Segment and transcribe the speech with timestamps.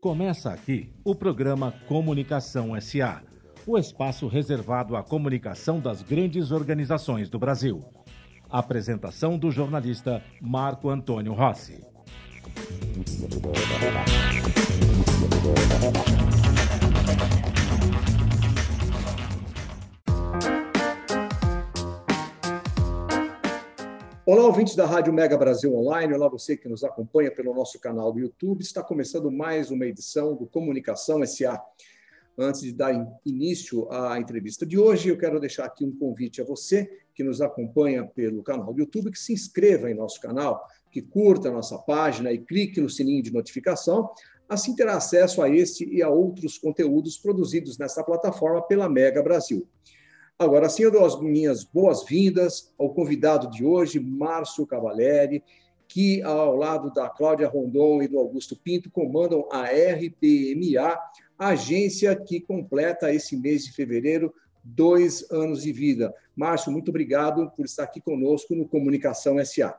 [0.00, 3.20] Começa aqui o programa Comunicação SA,
[3.66, 7.84] o espaço reservado à comunicação das grandes organizações do Brasil.
[8.48, 11.84] Apresentação do jornalista Marco Antônio Rossi.
[24.48, 26.14] Ouvintes da Rádio Mega Brasil Online.
[26.14, 28.62] Olá, você que nos acompanha pelo nosso canal do YouTube.
[28.62, 31.62] Está começando mais uma edição do Comunicação SA.
[32.38, 32.94] Antes de dar
[33.26, 37.42] início à entrevista de hoje, eu quero deixar aqui um convite a você que nos
[37.42, 41.76] acompanha pelo canal do YouTube, que se inscreva em nosso canal, que curta a nossa
[41.76, 44.08] página e clique no sininho de notificação.
[44.48, 49.68] Assim terá acesso a este e a outros conteúdos produzidos nessa plataforma pela Mega Brasil.
[50.40, 55.42] Agora sim, eu dou as minhas boas-vindas ao convidado de hoje, Márcio Cavaleri,
[55.88, 60.96] que, ao lado da Cláudia Rondon e do Augusto Pinto, comandam a RPMA,
[61.36, 64.32] agência que completa esse mês de fevereiro
[64.62, 66.14] dois anos de vida.
[66.36, 69.76] Márcio, muito obrigado por estar aqui conosco no Comunicação SA.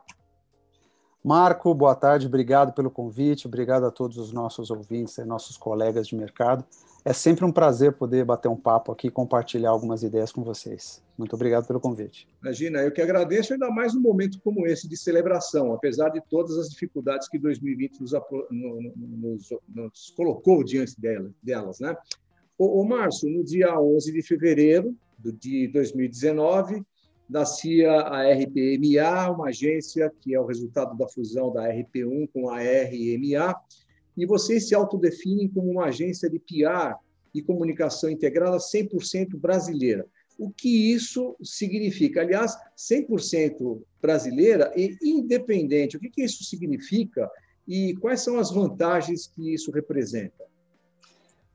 [1.24, 6.06] Marco, boa tarde, obrigado pelo convite, obrigado a todos os nossos ouvintes e nossos colegas
[6.08, 6.66] de mercado.
[7.04, 11.02] É sempre um prazer poder bater um papo aqui compartilhar algumas ideias com vocês.
[11.16, 12.28] Muito obrigado pelo convite.
[12.42, 16.58] Imagina, eu que agradeço, ainda mais num momento como esse de celebração, apesar de todas
[16.58, 18.12] as dificuldades que 2020 nos,
[18.50, 20.94] nos, nos colocou diante
[21.42, 21.80] delas.
[21.80, 21.96] Né?
[22.58, 26.82] O, o no dia 11 de fevereiro de 2019,
[27.30, 32.58] nascia a RPMA, uma agência que é o resultado da fusão da RP1 com a
[32.58, 33.54] RMA,
[34.16, 36.96] e vocês se autodefinem como uma agência de PR
[37.34, 40.06] e comunicação integrada 100% brasileira.
[40.38, 42.22] O que isso significa?
[42.22, 45.96] Aliás, 100% brasileira e independente.
[45.96, 47.30] O que, que isso significa
[47.68, 50.44] e quais são as vantagens que isso representa?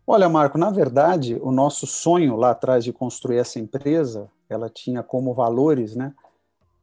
[0.08, 5.02] Olha, Marco, na verdade, o nosso sonho lá atrás de construir essa empresa, ela tinha
[5.02, 6.14] como valores, né,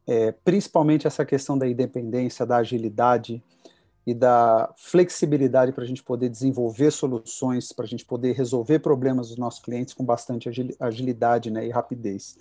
[0.05, 3.41] é, principalmente essa questão da independência, da agilidade,
[4.05, 9.29] e da flexibilidade para a gente poder desenvolver soluções, para a gente poder resolver problemas
[9.29, 10.49] dos nossos clientes com bastante
[10.79, 12.37] agilidade né, e rapidez.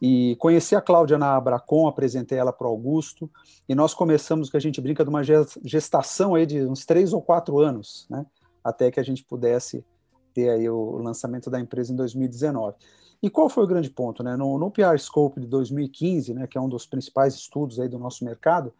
[0.00, 3.28] E conheci a Cláudia na Abracom, apresentei ela para o Augusto,
[3.68, 5.22] e nós começamos, que a gente brinca, de uma
[5.64, 8.24] gestação aí de uns três ou quatro anos, né,
[8.62, 9.84] até que a gente pudesse
[10.32, 12.76] ter aí o lançamento da empresa em 2019.
[13.20, 14.22] E qual foi o grande ponto?
[14.22, 14.36] Né?
[14.36, 17.98] No, no PR Scope de 2015, né, que é um dos principais estudos aí do
[17.98, 18.72] nosso mercado,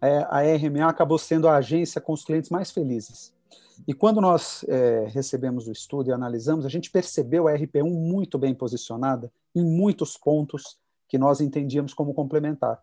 [0.00, 3.32] é, a RMA acabou sendo a agência com os clientes mais felizes.
[3.86, 8.38] E quando nós é, recebemos o estudo e analisamos, a gente percebeu a RP1 muito
[8.38, 10.78] bem posicionada em muitos pontos
[11.08, 12.80] que nós entendíamos como complementar.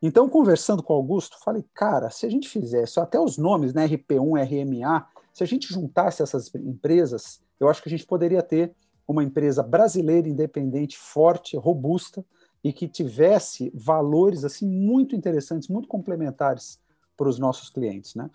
[0.00, 3.86] Então, conversando com o Augusto, falei, cara, se a gente fizesse até os nomes, né,
[3.88, 8.74] RP1, RMA, se a gente juntasse essas empresas, eu acho que a gente poderia ter
[9.08, 12.24] uma empresa brasileira independente, forte, robusta,
[12.66, 16.80] e que tivesse valores assim muito interessantes, muito complementares
[17.16, 18.28] para os nossos clientes, né?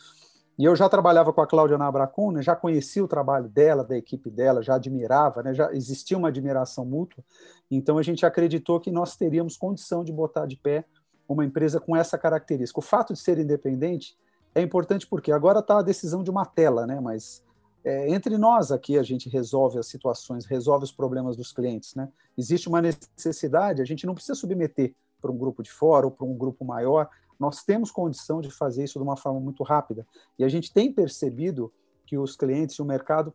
[0.57, 1.91] E eu já trabalhava com a Cláudia na
[2.31, 6.29] né, já conhecia o trabalho dela, da equipe dela, já admirava, né, já existia uma
[6.29, 7.21] admiração mútua,
[7.69, 10.85] então a gente acreditou que nós teríamos condição de botar de pé
[11.27, 12.79] uma empresa com essa característica.
[12.79, 14.17] O fato de ser independente
[14.55, 17.43] é importante porque agora está a decisão de uma tela, né, mas
[17.83, 21.95] é, entre nós aqui a gente resolve as situações, resolve os problemas dos clientes.
[21.95, 22.09] Né?
[22.37, 26.25] Existe uma necessidade, a gente não precisa submeter para um grupo de fora ou para
[26.25, 27.09] um grupo maior,
[27.39, 30.05] nós temos condição de fazer isso de uma forma muito rápida.
[30.37, 31.73] E a gente tem percebido
[32.05, 33.33] que os clientes e o mercado,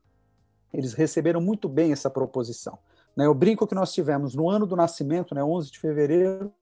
[0.72, 2.78] eles receberam muito bem essa proposição.
[3.16, 3.26] Né?
[3.26, 6.52] Eu brinco que nós tivemos no ano do nascimento, né, 11 de fevereiro,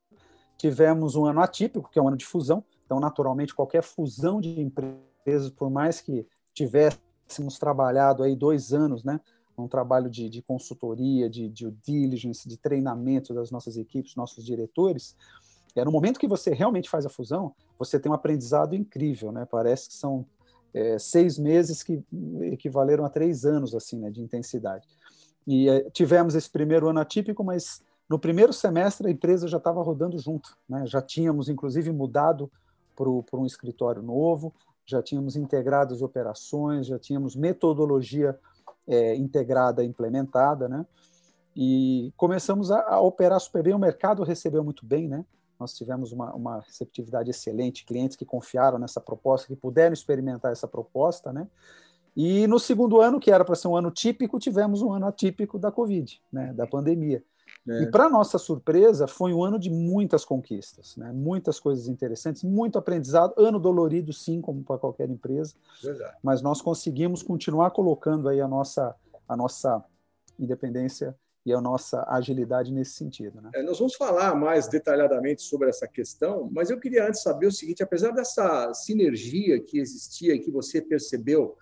[0.57, 4.61] tivemos um ano atípico, que é um ano de fusão, então naturalmente qualquer fusão de
[4.61, 6.99] empresas, por mais que tivesse
[7.35, 9.21] tivéssemos trabalhado aí dois anos, né,
[9.57, 15.17] um trabalho de, de consultoria, de due diligence, de treinamento das nossas equipes, nossos diretores,
[15.77, 19.45] é no momento que você realmente faz a fusão, você tem um aprendizado incrível, né?
[19.45, 20.25] Parece que são
[20.73, 22.01] é, seis meses que
[22.43, 24.87] equivaleram a três anos assim, né, de intensidade.
[25.45, 29.83] E é, tivemos esse primeiro ano atípico, mas no primeiro semestre a empresa já estava
[29.83, 30.87] rodando junto, né?
[30.87, 32.51] Já tínhamos inclusive mudado
[32.95, 34.55] para um escritório novo,
[34.87, 38.39] já tínhamos integrado as operações, já tínhamos metodologia
[38.87, 40.87] é, integrada implementada, né?
[41.57, 45.25] E começamos a, a, operar super bem, o mercado recebeu muito bem, né?
[45.59, 50.67] Nós tivemos uma, uma receptividade excelente, clientes que confiaram nessa proposta, que puderam experimentar essa
[50.67, 51.47] proposta, né?
[52.17, 55.59] E no segundo ano, que era para ser um ano típico, tivemos um ano atípico
[55.59, 57.25] da Covid, né, da pandemia.
[57.69, 57.83] É.
[57.83, 61.11] E, para nossa surpresa, foi um ano de muitas conquistas, né?
[61.13, 63.33] muitas coisas interessantes, muito aprendizado.
[63.39, 65.55] Ano dolorido, sim, como para qualquer empresa.
[65.83, 66.17] Verdade.
[66.23, 68.95] Mas nós conseguimos continuar colocando aí a nossa,
[69.27, 69.83] a nossa
[70.39, 71.17] independência
[71.47, 73.41] e a nossa agilidade nesse sentido.
[73.41, 73.51] Né?
[73.55, 77.53] É, nós vamos falar mais detalhadamente sobre essa questão, mas eu queria antes saber o
[77.53, 81.57] seguinte: apesar dessa sinergia que existia e que você percebeu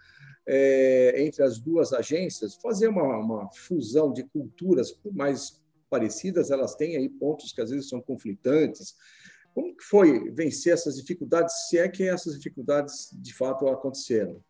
[0.46, 5.62] é, entre as duas agências, fazer uma, uma fusão de culturas mais
[5.92, 8.94] parecidas, elas têm aí pontos que às vezes são conflitantes.
[9.54, 14.42] Como que foi vencer essas dificuldades, se é que essas dificuldades de fato aconteceram?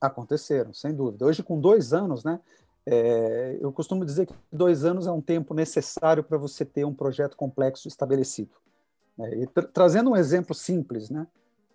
[0.00, 1.26] Aconteceram, sem dúvida.
[1.26, 2.40] Hoje, com dois anos, né,
[2.86, 6.94] é, eu costumo dizer que dois anos é um tempo necessário para você ter um
[6.94, 8.56] projeto complexo estabelecido.
[9.18, 11.26] É, tra trazendo um exemplo simples, né?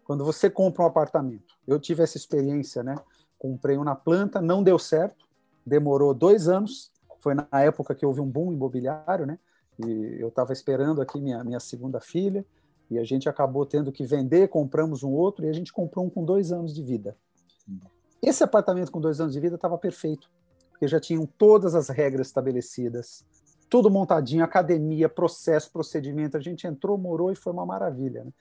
[0.04, 2.96] Quando você compra um apartamento, eu tive essa experiência, né?
[3.38, 5.28] Comprei um na planta, não deu certo,
[5.64, 6.92] demorou dois anos.
[7.26, 9.40] Foi na época que houve um boom imobiliário, né?
[9.84, 12.46] E eu estava esperando aqui minha, minha segunda filha
[12.88, 16.10] e a gente acabou tendo que vender, compramos um outro e a gente comprou um
[16.10, 17.18] com dois anos de vida.
[18.22, 20.30] Esse apartamento com dois anos de vida estava perfeito
[20.70, 23.26] porque já tinham todas as regras estabelecidas,
[23.72, 26.38] tudo montadinho, academia, processo, procedimento.
[26.38, 28.24] A gente entrou, morou e foi uma maravilha.
[28.24, 28.32] Né?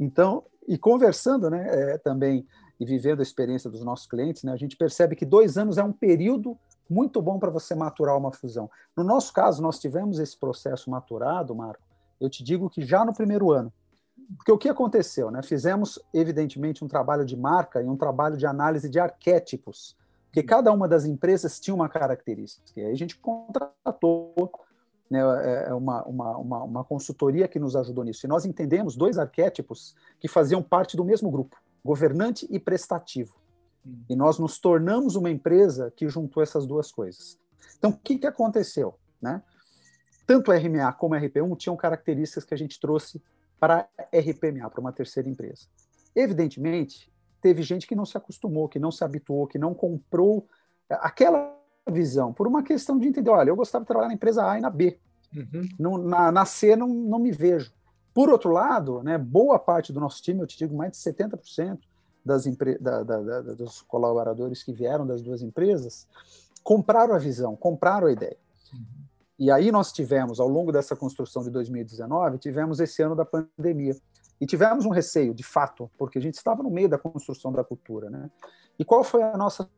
[0.00, 2.44] Então, e conversando né, é, também
[2.80, 5.84] e vivendo a experiência dos nossos clientes, né, a gente percebe que dois anos é
[5.84, 8.70] um período muito bom para você maturar uma fusão.
[8.96, 11.82] No nosso caso, nós tivemos esse processo maturado, Marco,
[12.20, 13.72] eu te digo que já no primeiro ano.
[14.36, 15.30] Porque o que aconteceu?
[15.30, 15.42] Né?
[15.42, 19.96] Fizemos, evidentemente, um trabalho de marca e um trabalho de análise de arquétipos
[20.32, 22.80] porque cada uma das empresas tinha uma característica.
[22.80, 24.50] E aí a gente contratou
[25.10, 28.24] né, é, é uma, uma, uma, uma, consultoria que nos ajudou nisso.
[28.24, 33.36] E nós entendemos dois arquétipos que faziam parte do mesmo grupo, governante e prestativo.
[33.86, 34.04] Hum.
[34.08, 37.38] E nós nos tornamos uma empresa que juntou essas duas coisas.
[37.78, 38.94] Então, o que, que aconteceu?
[39.20, 39.42] Né?
[40.26, 43.22] Tanto a RMA como a RP1 tinham características que a gente trouxe
[43.58, 45.66] para a RPMA, para uma terceira empresa.
[46.14, 50.46] Evidentemente, teve gente que não se acostumou, que não se habituou, que não comprou
[50.88, 51.58] é, aquela
[51.90, 54.60] visão, por uma questão de entender, olha, eu gostava de trabalhar na empresa A e
[54.60, 54.98] na B.
[55.34, 55.68] Uhum.
[55.78, 57.72] Não, na, na C não, não me vejo.
[58.14, 61.78] Por outro lado, né, boa parte do nosso time, eu te digo mais de 70%
[62.24, 62.44] das
[62.80, 66.06] da, da, da, dos colaboradores que vieram das duas empresas,
[66.62, 68.36] compraram a visão, compraram a ideia.
[68.72, 69.02] Uhum.
[69.38, 73.96] E aí nós tivemos, ao longo dessa construção de 2019, tivemos esse ano da pandemia.
[74.40, 77.62] E tivemos um receio, de fato, porque a gente estava no meio da construção da
[77.62, 78.10] cultura.
[78.10, 78.30] Né?
[78.78, 79.68] E qual foi a nossa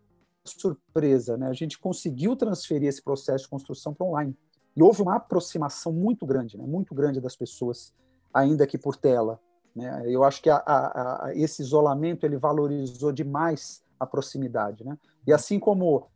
[0.44, 1.36] surpresa?
[1.36, 1.48] Né?
[1.48, 4.36] A gente conseguiu transferir esse processo de construção para online.
[4.76, 6.64] E houve uma aproximação muito grande, né?
[6.66, 7.92] muito grande das pessoas,
[8.32, 9.38] ainda que por tela.
[9.74, 10.04] Né?
[10.06, 14.84] Eu acho que a, a, a, esse isolamento ele valorizou demais a proximidade.
[14.84, 14.96] Né?
[15.26, 16.06] E assim como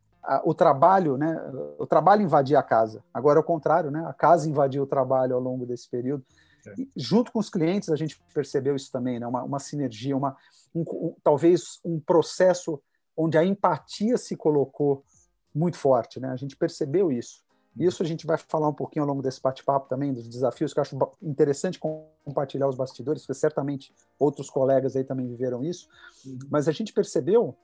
[0.45, 1.41] o trabalho, né?
[1.79, 4.05] o trabalho invadia a casa, agora é o contrário, né?
[4.07, 6.25] a casa invadiu o trabalho ao longo desse período.
[6.67, 6.75] É.
[6.77, 9.27] E, junto com os clientes, a gente percebeu isso também, né?
[9.27, 10.37] uma, uma sinergia, uma,
[10.75, 12.81] um, um, talvez um processo
[13.17, 15.03] onde a empatia se colocou
[15.55, 16.21] muito forte.
[16.21, 16.29] Né?
[16.29, 17.43] A gente percebeu isso.
[17.79, 20.81] Isso a gente vai falar um pouquinho ao longo desse bate-papo também, dos desafios, que
[20.81, 21.79] eu acho interessante
[22.25, 25.89] compartilhar os bastidores, porque certamente outros colegas aí também viveram isso.
[26.27, 26.39] Uhum.
[26.51, 27.57] Mas a gente percebeu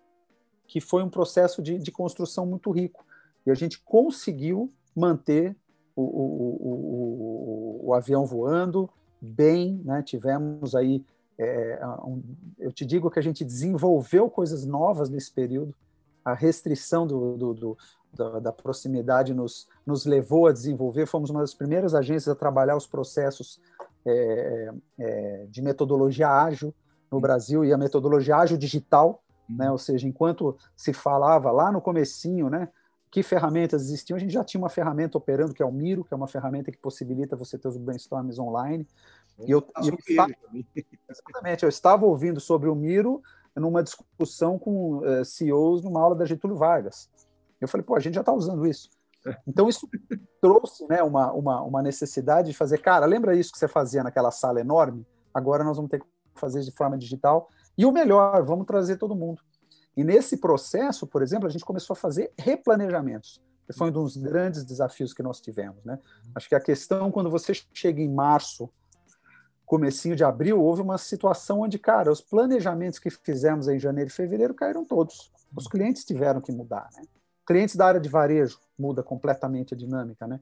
[0.67, 3.05] que foi um processo de, de construção muito rico.
[3.47, 5.57] E a gente conseguiu manter
[5.95, 6.59] o, o,
[7.83, 8.89] o, o avião voando
[9.21, 10.03] bem, né?
[10.03, 11.05] tivemos aí,
[11.39, 12.23] é, um,
[12.59, 15.75] eu te digo que a gente desenvolveu coisas novas nesse período,
[16.25, 17.79] a restrição do, do, do
[18.13, 22.77] da, da, proximidade nos, nos levou a desenvolver, fomos uma das primeiras agências a trabalhar
[22.77, 23.61] os processos
[24.07, 26.73] é, é, de metodologia ágil
[27.11, 29.71] no Brasil e a metodologia ágil digital, né?
[29.71, 32.69] ou seja, enquanto se falava lá no comecinho, né,
[33.11, 36.13] que ferramentas existiam, a gente já tinha uma ferramenta operando, que é o Miro, que
[36.13, 38.87] é uma ferramenta que possibilita você ter os brainstorms online.
[39.47, 40.33] E eu, eu estava,
[41.09, 43.23] exatamente, eu estava ouvindo sobre o Miro
[43.57, 47.09] numa discussão com uh, eh, CEOs numa aula da Getúlio Vargas.
[47.61, 48.91] Eu falei, pô, a gente já está usando isso.
[49.47, 49.89] Então, isso
[50.41, 54.31] trouxe né, uma, uma, uma necessidade de fazer, cara, lembra isso que você fazia naquela
[54.31, 55.07] sala enorme?
[55.33, 57.49] Agora nós vamos ter que fazer de forma digital.
[57.77, 59.41] E o melhor, vamos trazer todo mundo.
[59.97, 63.41] E nesse processo, por exemplo, a gente começou a fazer replanejamentos.
[63.67, 65.83] Que foi um dos grandes desafios que nós tivemos.
[65.85, 65.99] Né?
[66.35, 68.69] Acho que a questão, quando você chega em março,
[69.67, 74.13] comecinho de abril, houve uma situação onde, cara, os planejamentos que fizemos em janeiro e
[74.13, 75.33] fevereiro caíram todos.
[75.57, 76.89] Os clientes tiveram que mudar.
[76.95, 77.03] Né?
[77.47, 80.27] Clientes da área de varejo muda completamente a dinâmica.
[80.27, 80.41] Né?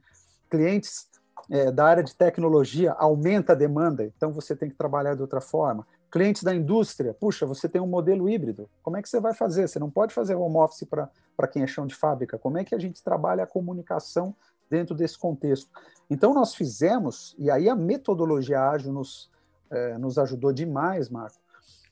[0.50, 1.08] Clientes
[1.50, 5.40] é, da área de tecnologia aumenta a demanda, então você tem que trabalhar de outra
[5.40, 5.86] forma.
[6.10, 9.66] Clientes da indústria, puxa, você tem um modelo híbrido, como é que você vai fazer?
[9.66, 12.38] Você não pode fazer home office para quem é chão de fábrica.
[12.38, 14.34] Como é que a gente trabalha a comunicação
[14.72, 15.70] dentro desse contexto.
[16.08, 19.30] Então, nós fizemos, e aí a metodologia ágil nos,
[19.70, 21.38] eh, nos ajudou demais, Marco,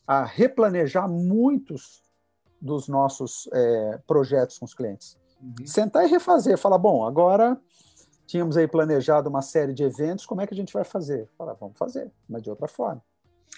[0.06, 2.02] a replanejar muitos
[2.58, 5.18] dos nossos eh, projetos com os clientes.
[5.42, 5.66] Uhum.
[5.66, 7.60] Sentar e refazer, falar, bom, agora
[8.26, 11.28] tínhamos aí planejado uma série de eventos, como é que a gente vai fazer?
[11.36, 13.02] Falar, vamos fazer, mas de outra forma.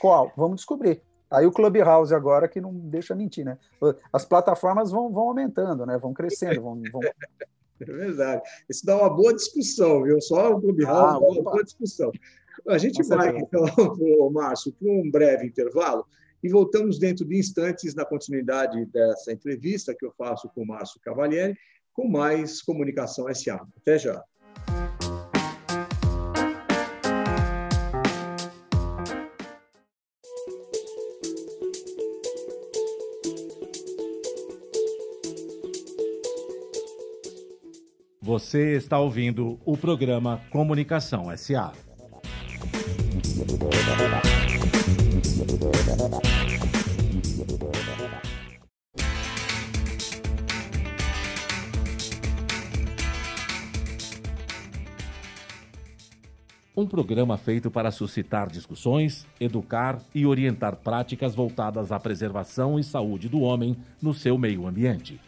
[0.00, 0.32] Qual?
[0.36, 1.00] Vamos descobrir.
[1.30, 3.56] Aí o Clubhouse agora que não deixa mentir, né?
[4.12, 5.96] As plataformas vão, vão aumentando, né?
[5.96, 7.00] Vão crescendo, vão, vão...
[7.82, 8.42] É verdade.
[8.68, 10.20] Isso dá uma boa discussão, viu?
[10.20, 12.12] Só o Clubhouse ah, dá uma boa discussão.
[12.68, 13.64] A gente vai, então,
[14.30, 16.06] Márcio, para um breve intervalo
[16.42, 21.00] e voltamos dentro de instantes na continuidade dessa entrevista que eu faço com o Márcio
[21.00, 21.56] Cavalieri,
[21.92, 23.66] com mais Comunicação SA.
[23.76, 24.22] Até já.
[38.32, 41.70] Você está ouvindo o programa Comunicação SA.
[56.74, 63.28] Um programa feito para suscitar discussões, educar e orientar práticas voltadas à preservação e saúde
[63.28, 65.20] do homem no seu meio ambiente.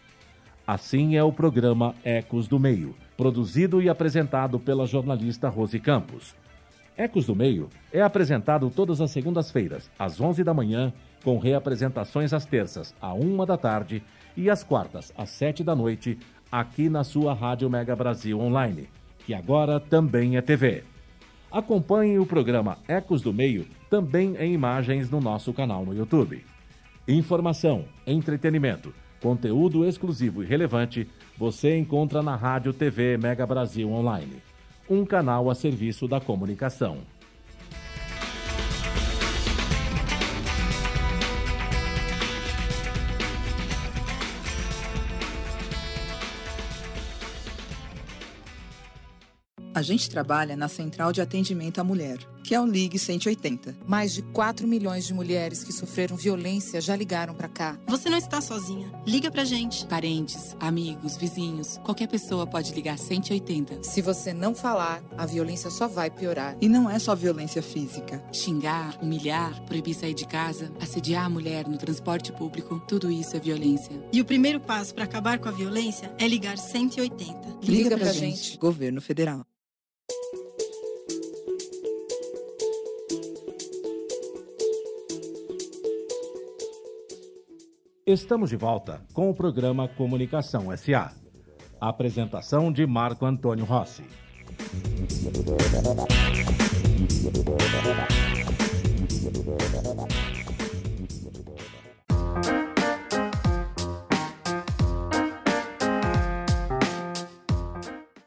[0.66, 6.34] Assim é o programa Ecos do Meio, produzido e apresentado pela jornalista Rose Campos.
[6.96, 10.90] Ecos do Meio é apresentado todas as segundas-feiras, às 11 da manhã,
[11.22, 14.02] com reapresentações às terças, à 1 da tarde
[14.34, 16.18] e às quartas, às 7 da noite,
[16.50, 20.82] aqui na sua Rádio Mega Brasil Online, que agora também é TV.
[21.52, 26.42] Acompanhe o programa Ecos do Meio também em imagens no nosso canal no YouTube.
[27.06, 28.94] Informação, entretenimento
[29.24, 34.36] Conteúdo exclusivo e relevante você encontra na Rádio TV Mega Brasil Online,
[34.86, 36.98] um canal a serviço da comunicação.
[49.74, 53.74] A gente trabalha na Central de Atendimento à Mulher que é o Ligue 180.
[53.86, 57.78] Mais de 4 milhões de mulheres que sofreram violência já ligaram para cá.
[57.86, 58.92] Você não está sozinha.
[59.06, 59.86] Liga pra gente.
[59.86, 63.82] Parentes, amigos, vizinhos, qualquer pessoa pode ligar 180.
[63.82, 66.56] Se você não falar, a violência só vai piorar.
[66.60, 68.22] E não é só violência física.
[68.30, 73.40] Xingar, humilhar, proibir sair de casa, assediar a mulher no transporte público, tudo isso é
[73.40, 73.92] violência.
[74.12, 77.24] E o primeiro passo para acabar com a violência é ligar 180.
[77.62, 78.36] Liga, Liga pra, pra gente.
[78.36, 78.58] gente.
[78.58, 79.46] Governo Federal.
[88.06, 91.10] Estamos de volta com o programa Comunicação SA.
[91.80, 94.04] A apresentação de Marco Antônio Rossi.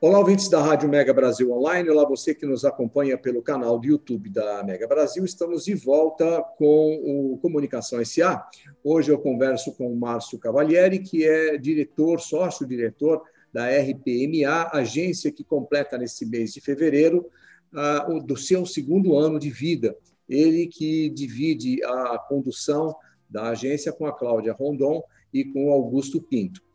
[0.07, 1.89] Olá, ouvintes da Rádio Mega Brasil Online.
[1.89, 5.25] Olá, você que nos acompanha pelo canal do YouTube da Mega Brasil.
[5.25, 8.41] Estamos de volta com o Comunicação SA.
[8.81, 13.21] Hoje eu converso com o Márcio Cavalieri, que é diretor, sócio-diretor
[13.51, 17.29] da RPMA, agência que completa nesse mês de fevereiro
[17.73, 19.93] uh, do seu segundo ano de vida.
[20.29, 22.95] Ele que divide a condução
[23.29, 26.65] da agência com a Cláudia Rondon e com o Augusto Pinto.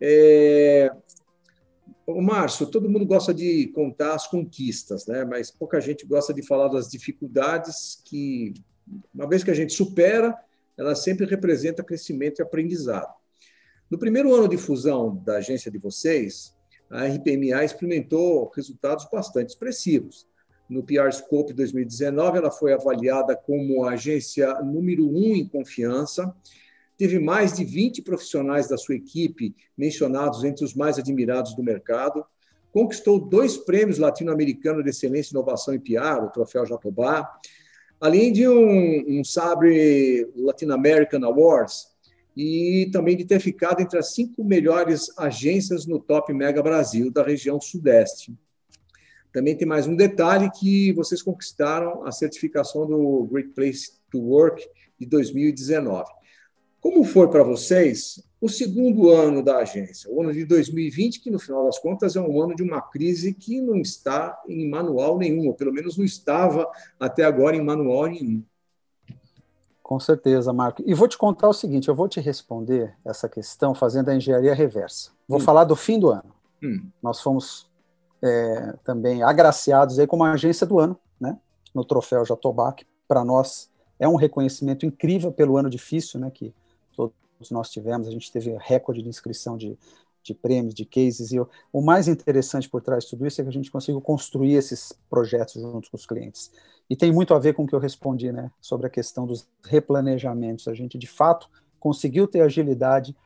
[0.00, 0.90] É,
[2.16, 5.24] o Márcio, todo mundo gosta de contar as conquistas, né?
[5.24, 8.54] mas pouca gente gosta de falar das dificuldades que,
[9.14, 10.36] uma vez que a gente supera,
[10.76, 13.12] ela sempre representa crescimento e aprendizado.
[13.90, 16.54] No primeiro ano de fusão da agência de vocês,
[16.88, 20.26] a RPMA experimentou resultados bastante expressivos.
[20.68, 26.34] No PR Scope 2019, ela foi avaliada como a agência número um em confiança
[27.00, 32.22] teve mais de 20 profissionais da sua equipe mencionados entre os mais admirados do mercado,
[32.70, 37.26] conquistou dois prêmios latino-americanos de excelência e inovação em PR, o Troféu Jatobá,
[37.98, 41.86] além de um, um Sabre Latin American Awards,
[42.36, 47.22] e também de ter ficado entre as cinco melhores agências no Top Mega Brasil da
[47.22, 48.36] região Sudeste.
[49.32, 54.68] Também tem mais um detalhe que vocês conquistaram a certificação do Great Place to Work
[54.98, 56.19] de 2019.
[56.80, 61.38] Como foi para vocês o segundo ano da agência, o ano de 2020, que no
[61.38, 65.46] final das contas é um ano de uma crise que não está em manual nenhum,
[65.48, 66.66] ou pelo menos não estava
[66.98, 68.42] até agora em manual nenhum?
[69.82, 70.82] Com certeza, Marco.
[70.86, 74.54] E vou te contar o seguinte: eu vou te responder essa questão fazendo a engenharia
[74.54, 75.10] reversa.
[75.28, 75.42] Vou hum.
[75.42, 76.32] falar do fim do ano.
[76.62, 76.88] Hum.
[77.02, 77.68] Nós fomos
[78.22, 81.36] é, também agraciados aí como a agência do ano, né?
[81.74, 83.68] No troféu Jatobá, que para nós
[83.98, 86.30] é um reconhecimento incrível pelo ano difícil, né?
[86.30, 86.54] Que
[87.40, 88.06] todos nós tivemos.
[88.06, 89.76] A gente teve recorde de inscrição de,
[90.22, 91.32] de prêmios, de cases.
[91.32, 94.00] E o, o mais interessante por trás de tudo isso é que a gente conseguiu
[94.00, 96.52] construir esses projetos junto com os clientes.
[96.88, 98.50] E tem muito a ver com o que eu respondi, né?
[98.60, 100.68] Sobre a questão dos replanejamentos.
[100.68, 103.16] A gente, de fato, conseguiu ter agilidade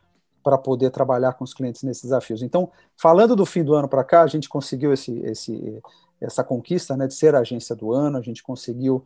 [0.45, 2.43] para poder trabalhar com os clientes nesses desafios.
[2.43, 5.83] Então, falando do fim do ano para cá, a gente conseguiu esse, esse,
[6.21, 9.03] essa conquista né, de ser a agência do ano, a gente conseguiu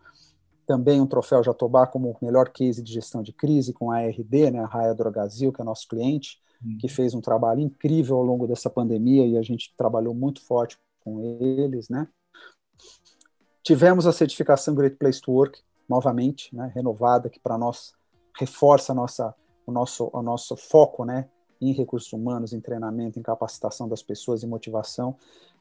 [0.69, 4.61] também um troféu Jatobá como melhor case de gestão de crise com a ARD, né,
[4.61, 6.77] a Raia Drogazil, que é nosso cliente, uhum.
[6.79, 10.77] que fez um trabalho incrível ao longo dessa pandemia e a gente trabalhou muito forte
[11.03, 12.07] com eles, né?
[13.63, 15.59] Tivemos a certificação Great Place to Work
[15.89, 17.95] novamente, né, renovada, que para nós
[18.39, 19.35] reforça a nossa
[19.67, 21.29] o nosso, o nosso foco né,
[21.61, 25.17] em recursos humanos, em treinamento, em capacitação das pessoas e motivação.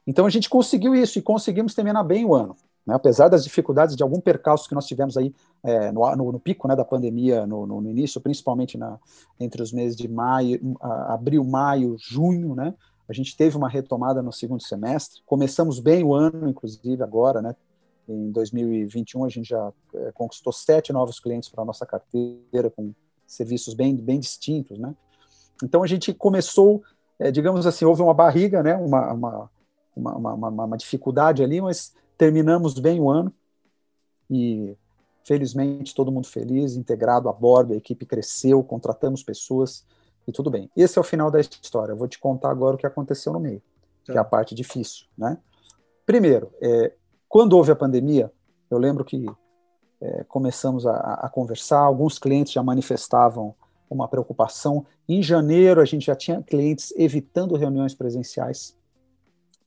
[0.06, 2.56] Então a gente conseguiu isso e conseguimos terminar bem o ano.
[2.88, 6.40] Né, apesar das dificuldades de algum percalço que nós tivemos aí é, no, no, no,
[6.40, 8.98] pico né, da pandemia, no, no, início, principalmente na,
[9.38, 12.72] entre os meses de maio, abril, maio, junho, né,
[13.06, 15.20] a gente teve uma retomada no segundo semestre.
[15.26, 17.54] Começamos bem o ano, inclusive agora, né,
[18.08, 22.94] em 2021 a gente já é, conquistou sete novos clientes para a nossa carteira, com
[23.26, 24.94] serviços bem, bem distintos, né?
[25.62, 26.82] Então a gente começou,
[27.18, 28.76] é, digamos assim, houve uma barriga, né?
[28.76, 29.50] Uma, uma,
[29.94, 33.32] uma, uma, uma dificuldade ali, mas terminamos bem o ano
[34.28, 34.76] e
[35.24, 39.86] felizmente todo mundo feliz, integrado a bordo, a equipe cresceu, contratamos pessoas
[40.26, 40.70] e tudo bem.
[40.76, 41.92] Esse é o final da história.
[41.92, 43.62] Eu vou te contar agora o que aconteceu no meio,
[44.04, 45.38] que é a parte difícil, né?
[46.04, 46.94] Primeiro, é,
[47.28, 48.32] quando houve a pandemia,
[48.70, 49.26] eu lembro que
[50.00, 53.54] é, começamos a, a, conversar, alguns clientes já manifestavam
[53.90, 54.86] uma preocupação.
[55.06, 58.76] Em janeiro, a gente já tinha clientes evitando reuniões presenciais,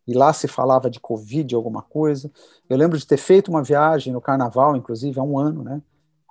[0.08, 2.32] e lá se falava de Covid, alguma coisa.
[2.70, 5.82] Eu lembro de ter feito uma viagem no carnaval, inclusive, há um ano, né?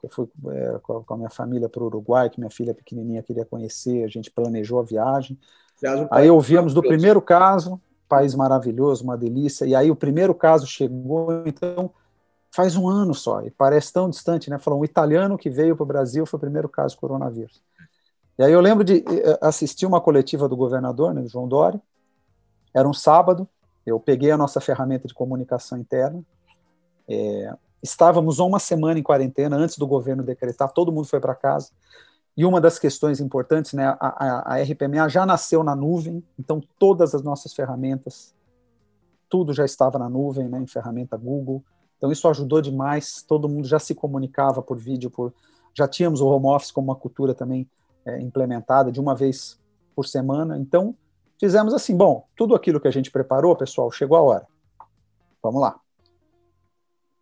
[0.03, 3.44] Eu fui é, com a minha família para o Uruguai, que minha filha pequenininha queria
[3.44, 5.38] conhecer, a gente planejou a viagem.
[5.85, 10.66] Um aí ouvimos do primeiro caso, país maravilhoso, uma delícia, e aí o primeiro caso
[10.66, 11.90] chegou, então
[12.51, 14.59] faz um ano só, e parece tão distante, né?
[14.59, 17.62] Falou, um italiano que veio para o Brasil foi o primeiro caso de coronavírus.
[18.37, 21.81] E aí eu lembro de eh, assistir uma coletiva do governador, né, João Dória,
[22.75, 23.49] era um sábado,
[23.87, 26.23] eu peguei a nossa ferramenta de comunicação interna,
[27.09, 31.71] é, estávamos uma semana em quarentena antes do governo decretar, todo mundo foi para casa,
[32.37, 36.61] e uma das questões importantes, né, a, a, a RPMA já nasceu na nuvem, então
[36.79, 38.35] todas as nossas ferramentas,
[39.29, 41.62] tudo já estava na nuvem, né, em ferramenta Google,
[41.97, 45.35] então isso ajudou demais, todo mundo já se comunicava por vídeo, por
[45.75, 47.69] já tínhamos o home office como uma cultura também
[48.05, 49.59] é, implementada de uma vez
[49.95, 50.59] por semana.
[50.59, 50.95] Então
[51.40, 54.46] fizemos assim, bom, tudo aquilo que a gente preparou, pessoal, chegou a hora.
[55.42, 55.81] Vamos lá.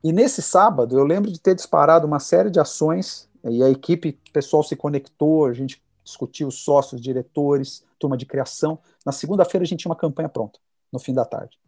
[0.02, 4.18] E nesse sábado eu lembro de ter disparado uma série de ações e a equipe,
[4.32, 8.78] pessoal se conectou, a gente discutiu os sócios, diretores, turma de criação.
[9.06, 10.58] Na segunda-feira a gente tinha uma campanha pronta,
[10.92, 11.58] no fim da tarde.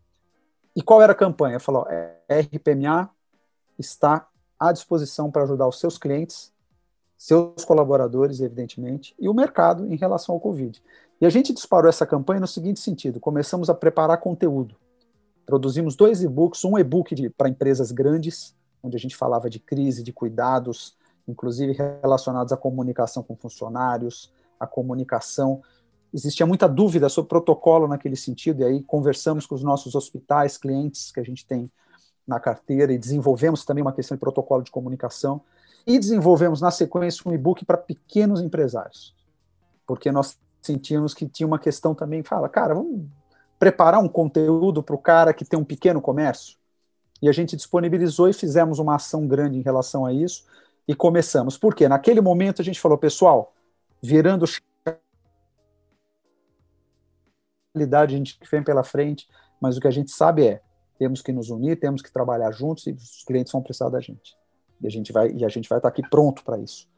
[0.75, 1.61] E qual era a campanha?
[1.61, 3.11] Falou, a é, RPMA
[3.79, 6.53] está à disposição para ajudar os seus clientes,
[7.17, 10.83] seus colaboradores, evidentemente, e o mercado em relação ao Covid.
[11.21, 14.77] E a gente disparou essa campanha no seguinte sentido: começamos a preparar conteúdo.
[15.45, 20.13] Produzimos dois e-books, um e-book para empresas grandes, onde a gente falava de crise, de
[20.13, 25.61] cuidados, inclusive relacionados à comunicação com funcionários, à comunicação.
[26.13, 31.13] Existia muita dúvida sobre protocolo naquele sentido, e aí conversamos com os nossos hospitais, clientes
[31.13, 31.71] que a gente tem
[32.27, 35.41] na carteira, e desenvolvemos também uma questão de protocolo de comunicação,
[35.87, 39.15] e desenvolvemos na sequência um e-book para pequenos empresários,
[39.87, 43.07] porque nós sentimos que tinha uma questão também, fala, cara, vamos
[43.59, 46.57] preparar um conteúdo para o cara que tem um pequeno comércio,
[47.23, 50.45] e a gente disponibilizou e fizemos uma ação grande em relação a isso,
[50.89, 51.59] e começamos.
[51.59, 51.89] Por quê?
[51.89, 53.55] Naquele momento a gente falou, pessoal,
[54.03, 54.47] virando
[57.75, 59.29] realidade a gente vem pela frente,
[59.61, 60.63] mas o que a gente sabe é
[60.99, 64.37] temos que nos unir, temos que trabalhar juntos e os clientes vão precisar da gente.
[64.81, 66.89] E a gente vai e a gente vai estar aqui pronto para isso.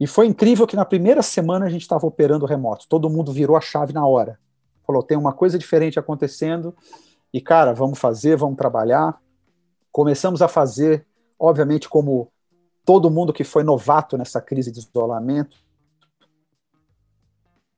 [0.00, 2.86] E foi incrível que na primeira semana a gente estava operando remoto.
[2.88, 4.38] Todo mundo virou a chave na hora.
[4.86, 6.74] Falou, tem uma coisa diferente acontecendo
[7.32, 9.20] e cara, vamos fazer, vamos trabalhar.
[9.90, 11.06] Começamos a fazer,
[11.38, 12.30] obviamente, como
[12.84, 15.58] todo mundo que foi novato nessa crise de isolamento,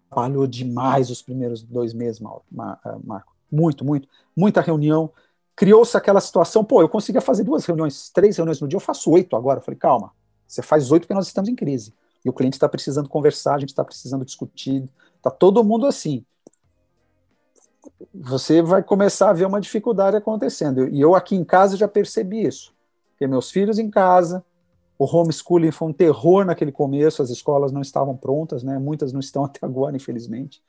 [0.09, 3.35] trabalhou demais os primeiros dois meses, eh, Marco.
[3.51, 4.09] Muito, muito.
[4.37, 5.11] Muita reunião.
[5.57, 9.11] Criou-se aquela situação, pô, eu conseguia fazer duas reuniões, três reuniões no dia, eu faço
[9.11, 9.59] oito agora.
[9.59, 10.13] Eu falei, calma,
[10.47, 11.95] você faz oito porque nós estamos em crise.
[12.25, 14.85] E o cliente está precisando conversar, a gente está precisando discutir,
[15.17, 16.25] está todo mundo assim.
[18.13, 20.89] você vai começar a ver uma dificuldade acontecendo.
[20.89, 22.75] E eu aqui em casa já percebi isso.
[23.11, 24.45] Porque meus filhos em casa,
[24.99, 28.79] o homeschooling foi um terror naquele começo, as escolas não estavam prontas, né?
[28.79, 30.63] muitas não estão até agora, infelizmente.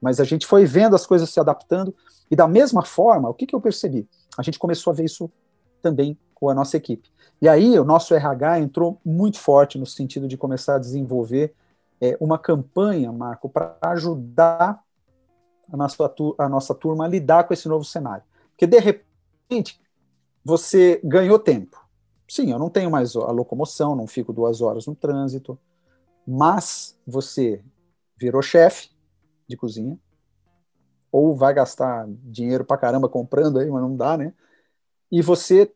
[0.00, 1.94] Mas a gente foi vendo as coisas se adaptando.
[2.30, 4.08] E da mesma forma, o que, que eu percebi?
[4.36, 5.30] A gente começou a ver isso
[5.80, 7.10] também com a nossa equipe.
[7.40, 11.54] E aí o nosso RH entrou muito forte no sentido de começar a desenvolver
[12.00, 14.82] é, uma campanha, Marco, para ajudar
[15.72, 18.24] a nossa, a nossa turma a lidar com esse novo cenário.
[18.50, 19.80] Porque, de repente,
[20.44, 21.78] você ganhou tempo.
[22.28, 25.58] Sim, eu não tenho mais a locomoção, não fico duas horas no trânsito,
[26.26, 27.62] mas você
[28.16, 28.90] virou chefe
[29.48, 29.98] de cozinha,
[31.10, 34.34] ou vai gastar dinheiro para caramba comprando aí, mas não dá, né?
[35.10, 35.72] E você,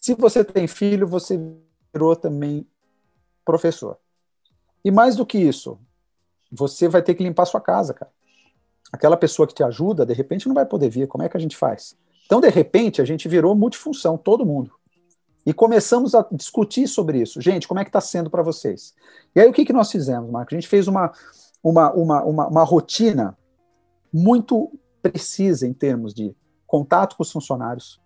[0.00, 1.40] se você tem filho, você
[1.92, 2.66] virou também
[3.44, 3.98] professor.
[4.84, 5.78] E mais do que isso,
[6.50, 8.10] você vai ter que limpar sua casa, cara.
[8.92, 11.08] Aquela pessoa que te ajuda, de repente, não vai poder vir.
[11.08, 11.96] Como é que a gente faz?
[12.26, 14.72] Então, de repente, a gente virou multifunção, todo mundo.
[15.44, 17.40] E começamos a discutir sobre isso.
[17.40, 18.94] Gente, como é que está sendo para vocês?
[19.34, 20.54] E aí, o que, que nós fizemos, Marco?
[20.54, 21.12] A gente fez uma,
[21.62, 23.36] uma, uma, uma, uma rotina
[24.12, 24.70] muito
[25.02, 26.34] precisa em termos de
[26.66, 28.00] contato com os funcionários,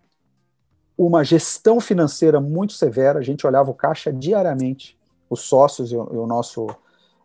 [0.98, 3.20] uma gestão financeira muito severa.
[3.20, 4.98] A gente olhava o caixa diariamente,
[5.30, 6.66] os sócios e o, e o nosso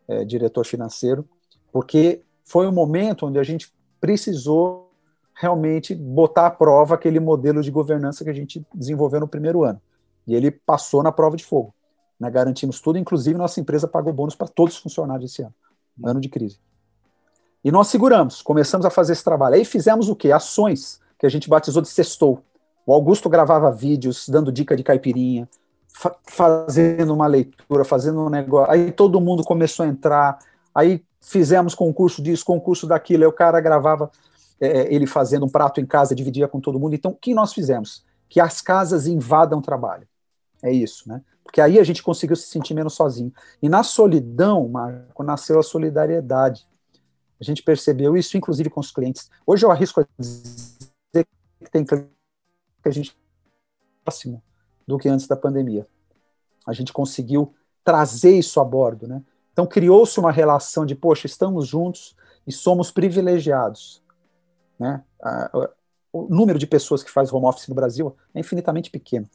[0.07, 1.27] é, diretor financeiro,
[1.71, 4.91] porque foi um momento onde a gente precisou
[5.33, 9.81] realmente botar à prova aquele modelo de governança que a gente desenvolveu no primeiro ano.
[10.27, 11.73] E ele passou na prova de fogo.
[12.19, 12.29] Né?
[12.29, 15.53] Garantimos tudo, inclusive nossa empresa pagou bônus para todos os funcionários esse ano,
[16.05, 16.59] ano de crise.
[17.63, 19.55] E nós seguramos, começamos a fazer esse trabalho.
[19.55, 20.31] Aí fizemos o quê?
[20.31, 22.43] Ações que a gente batizou de sextou.
[22.85, 25.47] O Augusto gravava vídeos dando dica de caipirinha,
[25.87, 28.71] fa fazendo uma leitura, fazendo um negócio.
[28.71, 30.39] Aí todo mundo começou a entrar.
[30.73, 33.23] Aí fizemos concurso disso, concurso daquilo.
[33.23, 34.11] Aí o cara gravava
[34.59, 36.95] é, ele fazendo um prato em casa, dividia com todo mundo.
[36.95, 38.03] Então, o que nós fizemos?
[38.27, 40.07] Que as casas invadam o trabalho.
[40.61, 41.21] É isso, né?
[41.43, 43.31] Porque aí a gente conseguiu se sentir menos sozinho.
[43.61, 46.65] E na solidão, Marco, nasceu a solidariedade.
[47.39, 49.29] A gente percebeu isso, inclusive com os clientes.
[49.45, 51.25] Hoje eu arrisco a dizer
[51.63, 52.09] que tem cliente
[52.83, 53.17] que a gente
[54.03, 54.43] próximo
[54.85, 55.87] do que antes da pandemia.
[56.67, 59.23] A gente conseguiu trazer isso a bordo, né?
[59.51, 62.15] Então criou-se uma relação de, poxa, estamos juntos
[62.45, 64.03] e somos privilegiados,
[64.77, 65.03] né?
[66.11, 69.27] O número de pessoas que faz home office no Brasil é infinitamente pequeno.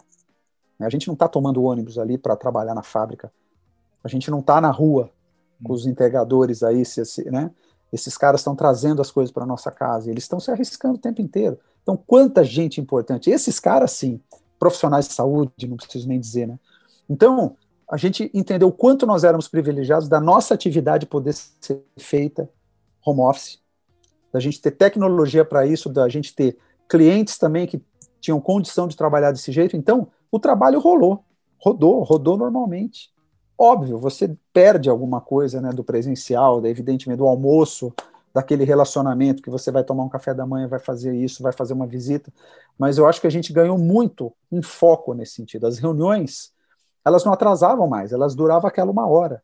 [0.79, 0.87] Né?
[0.87, 3.33] A gente não está tomando ônibus ali para trabalhar na fábrica.
[4.05, 5.11] A gente não está na rua
[5.63, 7.51] com os integradores aí, se, se, né?
[7.93, 10.11] Esses caras estão trazendo as coisas para nossa casa.
[10.11, 11.59] Eles estão se arriscando o tempo inteiro.
[11.83, 13.31] Então, quanta gente importante.
[13.31, 14.21] Esses caras, sim,
[14.59, 16.59] profissionais de saúde, não preciso nem dizer, né?
[17.09, 17.57] Então,
[17.91, 22.49] a gente entendeu o quanto nós éramos privilegiados da nossa atividade poder ser feita
[23.05, 23.59] home office,
[24.31, 27.81] da gente ter tecnologia para isso, da gente ter clientes também que
[28.21, 29.77] tinham condição de trabalhar desse jeito.
[29.77, 31.25] Então, o trabalho rolou,
[31.59, 33.11] rodou, rodou normalmente.
[33.57, 37.93] Óbvio, você perde alguma coisa né, do presencial, evidentemente do almoço,
[38.35, 41.73] daquele relacionamento que você vai tomar um café da manhã, vai fazer isso, vai fazer
[41.73, 42.33] uma visita.
[42.79, 45.67] Mas eu acho que a gente ganhou muito em foco nesse sentido.
[45.67, 46.53] As reuniões,
[47.05, 49.43] elas não atrasavam mais, elas duravam aquela uma hora,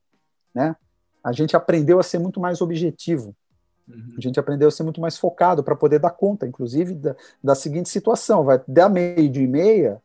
[0.55, 0.77] né?
[1.23, 3.35] A gente aprendeu a ser muito mais objetivo.
[3.89, 4.15] Uhum.
[4.17, 7.55] A gente aprendeu a ser muito mais focado para poder dar conta, inclusive, da, da
[7.55, 10.03] seguinte situação: vai dar meio de e meia,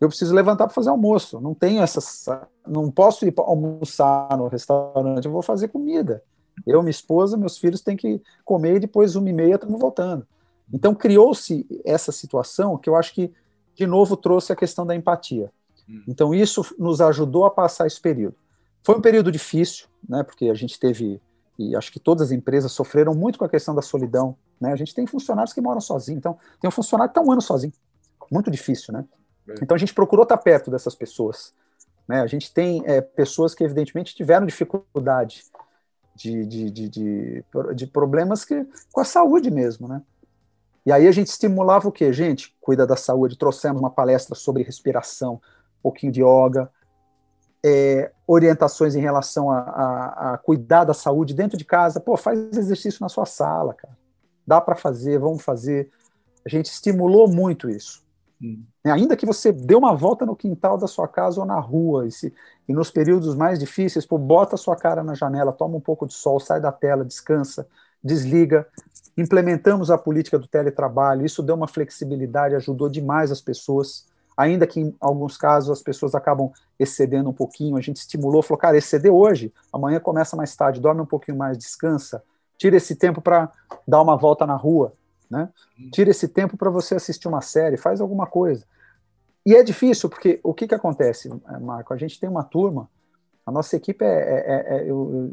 [0.00, 1.40] eu preciso levantar para fazer almoço.
[1.40, 2.26] Não tenho essas,
[2.66, 6.22] não posso ir almoçar no restaurante, eu vou fazer comida.
[6.66, 10.26] Eu, minha esposa, meus filhos têm que comer e depois uma e meia estamos voltando.
[10.72, 13.32] Então criou-se essa situação que eu acho que
[13.74, 15.50] de novo trouxe a questão da empatia.
[15.88, 16.02] Hum.
[16.08, 18.36] Então isso nos ajudou a passar esse período.
[18.82, 20.22] Foi um período difícil, né?
[20.22, 21.20] Porque a gente teve
[21.58, 24.72] e acho que todas as empresas sofreram muito com a questão da solidão, né?
[24.72, 27.42] A gente tem funcionários que moram sozinhos, então tem um funcionário que está um ano
[27.42, 27.72] sozinho,
[28.30, 29.04] muito difícil, né?
[29.48, 29.54] É.
[29.62, 31.52] Então a gente procurou estar perto dessas pessoas.
[32.08, 32.20] Né?
[32.20, 35.44] A gente tem é, pessoas que evidentemente tiveram dificuldade
[36.14, 37.44] de, de, de,
[37.74, 40.02] de, problemas que, com a saúde mesmo, né?
[40.84, 42.12] E aí a gente estimulava o quê?
[42.12, 43.38] Gente, cuida da saúde.
[43.38, 46.70] Trouxemos uma palestra sobre respiração, um pouquinho de yoga,
[47.64, 52.00] é, orientações em relação a, a, a, cuidar da saúde dentro de casa.
[52.00, 53.96] Pô, faz exercício na sua sala, cara.
[54.44, 55.88] Dá para fazer, vamos fazer.
[56.44, 58.04] A gente estimulou muito isso.
[58.42, 58.64] Hum.
[58.84, 62.10] Ainda que você dê uma volta no quintal da sua casa ou na rua, e,
[62.10, 62.34] se,
[62.68, 66.04] e nos períodos mais difíceis, pô, bota a sua cara na janela, toma um pouco
[66.04, 67.66] de sol, sai da tela, descansa,
[68.02, 68.66] desliga.
[69.16, 74.80] Implementamos a política do teletrabalho, isso deu uma flexibilidade, ajudou demais as pessoas, ainda que
[74.80, 79.12] em alguns casos as pessoas acabam excedendo um pouquinho, a gente estimulou, falou, cara, exceder
[79.12, 82.24] hoje, amanhã começa mais tarde, dorme um pouquinho mais, descansa,
[82.58, 83.52] tira esse tempo para
[83.86, 84.92] dar uma volta na rua,
[85.32, 85.48] né?
[85.90, 88.64] Tira esse tempo para você assistir uma série, faz alguma coisa.
[89.44, 91.92] E é difícil, porque o que, que acontece, Marco?
[91.92, 92.88] A gente tem uma turma,
[93.44, 94.08] a nossa equipe é.
[94.08, 95.30] é, é, é eu,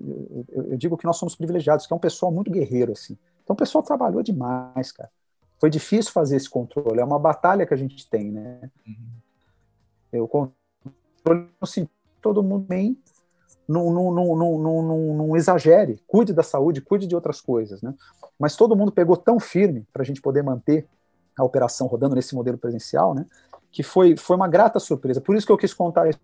[0.49, 3.17] eu, eu, digo que nós somos privilegiados, que é um pessoal muito guerreiro, assim.
[3.43, 5.11] Então o pessoal trabalhou demais, cara.
[5.59, 8.71] Foi difícil fazer esse controle, é uma batalha que a gente tem, né?
[8.87, 10.23] Uhum.
[10.23, 11.87] O controle, assim,
[12.21, 12.97] todo mundo bem,
[13.69, 17.93] não, exagere, cuide da saúde, cuide de outras coisas, né?
[18.39, 20.87] Mas todo mundo pegou tão firme para a gente poder manter
[21.37, 23.27] a operação rodando nesse modelo presencial, né?
[23.71, 25.21] Que foi, foi uma grata surpresa.
[25.21, 26.19] Por isso que eu quis contar isso.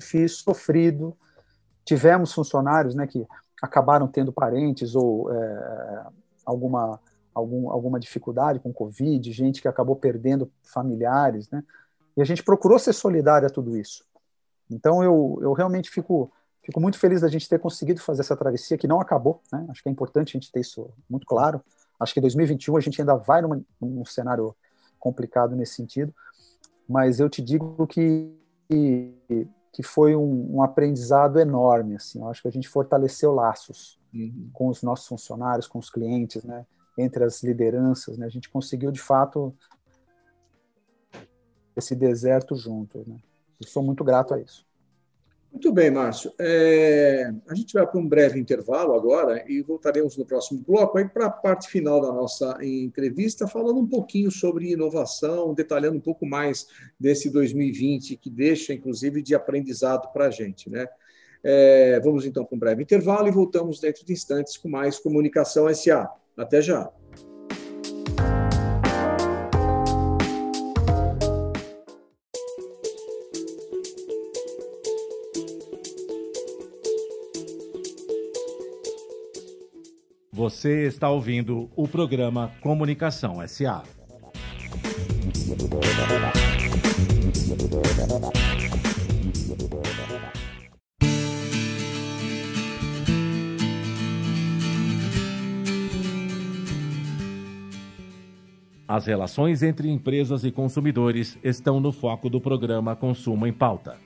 [0.00, 1.16] Fiz sofrido.
[1.84, 3.26] Tivemos funcionários, né, que
[3.60, 6.06] acabaram tendo parentes ou é,
[6.44, 7.00] alguma
[7.34, 11.64] algum, alguma dificuldade com Covid, gente que acabou perdendo familiares, né?
[12.16, 14.04] E a gente procurou ser solidário a tudo isso.
[14.70, 16.30] Então eu, eu realmente fico,
[16.62, 19.66] fico muito feliz da gente ter conseguido fazer essa travessia, que não acabou, né?
[19.70, 21.62] Acho que é importante a gente ter isso muito claro.
[21.98, 24.54] Acho que em 2021 a gente ainda vai numa, num cenário
[24.98, 26.14] complicado nesse sentido,
[26.88, 28.32] mas eu te digo que,
[29.72, 31.96] que foi um, um aprendizado enorme.
[31.96, 34.50] Assim, eu acho que a gente fortaleceu laços uhum.
[34.52, 36.66] com os nossos funcionários, com os clientes, né?
[36.96, 38.18] entre as lideranças.
[38.18, 38.26] Né?
[38.26, 39.54] A gente conseguiu, de fato,
[41.76, 42.98] esse deserto junto.
[43.06, 43.16] Né?
[43.60, 44.66] Eu sou muito grato a isso.
[45.52, 46.32] Muito bem, Márcio.
[46.40, 51.06] É, a gente vai para um breve intervalo agora e voltaremos no próximo bloco aí
[51.06, 56.24] para a parte final da nossa entrevista, falando um pouquinho sobre inovação, detalhando um pouco
[56.24, 56.66] mais
[56.98, 60.88] desse 2020 que deixa, inclusive, de aprendizado para a gente, né?
[61.44, 65.72] É, vamos então para um breve intervalo e voltamos dentro de instantes com mais Comunicação
[65.74, 66.08] SA.
[66.36, 66.90] Até já.
[80.52, 83.82] Você está ouvindo o programa Comunicação SA.
[98.86, 103.96] As relações entre empresas e consumidores estão no foco do programa Consumo em Pauta.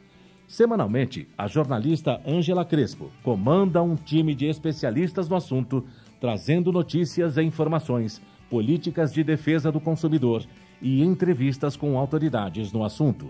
[0.47, 5.85] Semanalmente, a jornalista Ângela Crespo comanda um time de especialistas no assunto
[6.21, 10.45] trazendo notícias e informações, políticas de defesa do consumidor
[10.81, 13.29] e entrevistas com autoridades no assunto.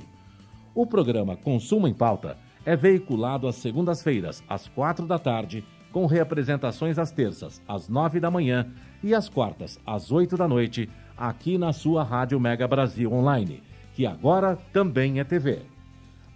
[0.75, 6.99] O programa Consumo em Pauta é veiculado às segundas-feiras, às quatro da tarde, com reapresentações
[6.99, 8.66] às terças, às nove da manhã
[9.03, 13.62] e às quartas, às oito da noite, aqui na sua Rádio Mega Brasil Online,
[13.94, 15.61] que agora também é TV.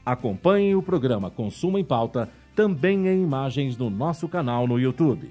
[0.07, 5.31] Acompanhe o programa Consumo em Pauta também em imagens no nosso canal no YouTube.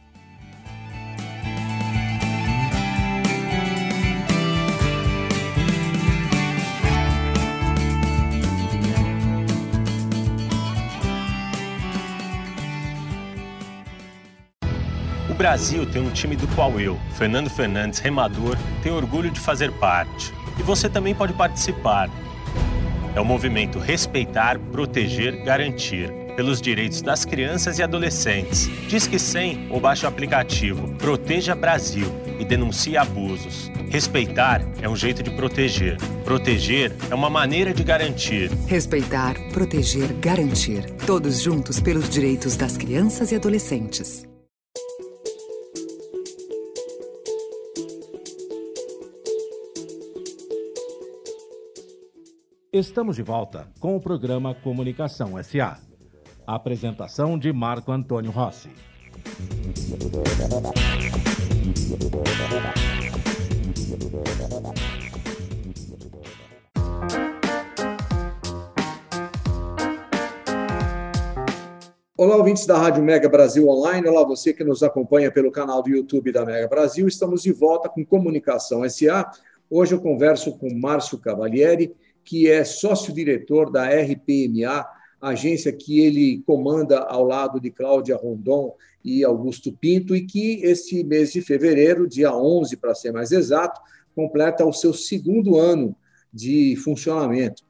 [15.41, 20.31] Brasil tem um time do qual eu, Fernando Fernandes, remador, tenho orgulho de fazer parte.
[20.59, 22.11] E você também pode participar.
[23.15, 28.69] É o movimento Respeitar, Proteger, Garantir pelos direitos das crianças e adolescentes.
[28.87, 32.05] Diz que 100 ou baixe o aplicativo Proteja Brasil
[32.39, 33.71] e denuncie abusos.
[33.89, 35.97] Respeitar é um jeito de proteger.
[36.23, 38.51] Proteger é uma maneira de garantir.
[38.67, 40.85] Respeitar, proteger, garantir.
[41.07, 44.29] Todos juntos pelos direitos das crianças e adolescentes.
[52.73, 55.77] Estamos de volta com o programa Comunicação SA.
[56.47, 58.69] Apresentação de Marco Antônio Rossi.
[72.15, 74.07] Olá, ouvintes da Rádio Mega Brasil Online.
[74.07, 77.05] Olá, você que nos acompanha pelo canal do YouTube da Mega Brasil.
[77.05, 79.29] Estamos de volta com Comunicação SA.
[79.69, 84.85] Hoje eu converso com Márcio Cavalieri, que é sócio-diretor da RPMA,
[85.21, 91.03] agência que ele comanda ao lado de Cláudia Rondon e Augusto Pinto, e que este
[91.03, 93.79] mês de fevereiro, dia 11 para ser mais exato,
[94.15, 95.95] completa o seu segundo ano
[96.33, 97.63] de funcionamento.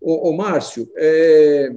[0.00, 1.74] O, Márcio, é,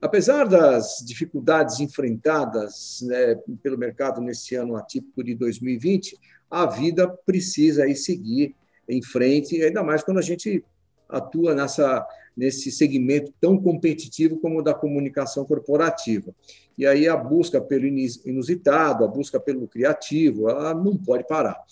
[0.00, 6.16] apesar das dificuldades enfrentadas né, pelo mercado nesse ano atípico de 2020,
[6.50, 8.54] a vida precisa aí seguir
[8.88, 10.64] em frente, ainda mais quando a gente
[11.10, 16.34] atua nessa, nesse segmento tão competitivo como o da comunicação corporativa.
[16.76, 21.62] E aí a busca pelo inusitado, a busca pelo criativo, ela não pode parar.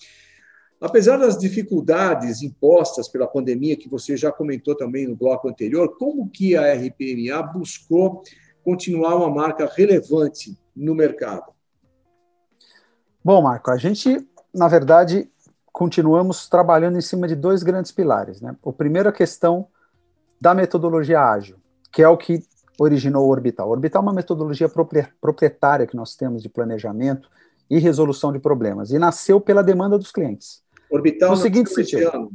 [0.81, 6.29] Apesar das dificuldades impostas pela pandemia, que você já comentou também no bloco anterior, como
[6.29, 8.23] que a RPMA buscou
[8.63, 11.53] continuar uma marca relevante no mercado?
[13.25, 14.25] Bom, Marco, a gente,
[14.55, 15.29] na verdade,
[15.73, 18.41] continuamos trabalhando em cima de dois grandes pilares.
[18.41, 18.57] Né?
[18.63, 19.69] O primeiro, a questão
[20.41, 21.57] da metodologia ágil,
[21.93, 22.43] que é o que
[22.79, 23.69] originou o Orbital.
[23.69, 24.69] O Orbital é uma metodologia
[25.21, 27.29] proprietária que nós temos de planejamento
[27.69, 30.63] e resolução de problemas, e nasceu pela demanda dos clientes.
[30.91, 32.31] Orbital no seguinte sentido,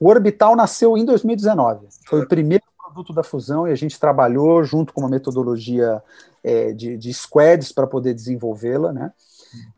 [0.00, 1.86] o Orbital nasceu em 2019.
[2.06, 6.02] Foi o primeiro produto da fusão e a gente trabalhou junto com uma metodologia
[6.42, 9.12] é, de, de squads para poder desenvolvê-la, né?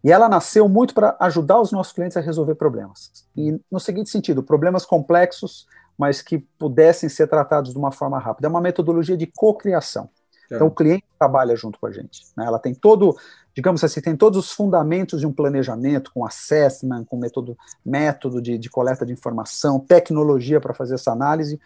[0.02, 3.10] E ela nasceu muito para ajudar os nossos clientes a resolver problemas.
[3.36, 8.48] E no seguinte sentido, problemas complexos, mas que pudessem ser tratados de uma forma rápida.
[8.48, 10.08] É uma metodologia de cocriação.
[10.50, 10.54] É.
[10.54, 12.22] Então o cliente trabalha junto com a gente.
[12.36, 12.44] Né?
[12.46, 13.16] Ela tem todo,
[13.54, 18.58] digamos assim, tem todos os fundamentos de um planejamento, com assessment, com método, método de,
[18.58, 21.60] de coleta de informação, tecnologia para fazer essa análise.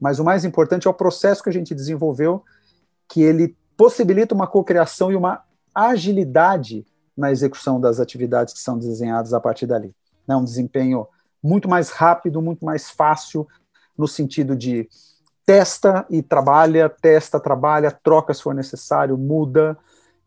[0.00, 2.44] Mas o mais importante é o processo que a gente desenvolveu,
[3.08, 5.42] que ele possibilita uma cocriação e uma
[5.74, 6.84] agilidade
[7.20, 9.94] na execução das atividades que são desenhadas a partir dali.
[10.26, 10.34] Né?
[10.34, 11.06] Um desempenho
[11.42, 13.46] muito mais rápido, muito mais fácil,
[13.96, 14.88] no sentido de
[15.44, 19.76] testa e trabalha, testa, trabalha, troca se for necessário, muda.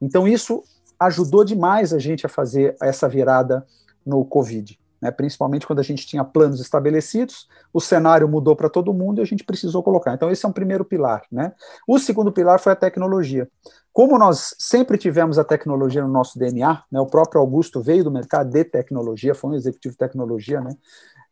[0.02, 0.64] Então, isso
[1.00, 3.66] ajudou demais a gente a fazer essa virada
[4.06, 8.94] no Covid né, principalmente quando a gente tinha planos estabelecidos, o cenário mudou para todo
[8.94, 10.14] mundo e a gente precisou colocar.
[10.14, 11.24] Então, esse é um primeiro pilar.
[11.30, 11.52] Né?
[11.86, 13.50] O segundo pilar foi a tecnologia.
[13.92, 18.10] Como nós sempre tivemos a tecnologia no nosso DNA, né, o próprio Augusto veio do
[18.10, 20.72] mercado de tecnologia, foi um executivo de tecnologia né,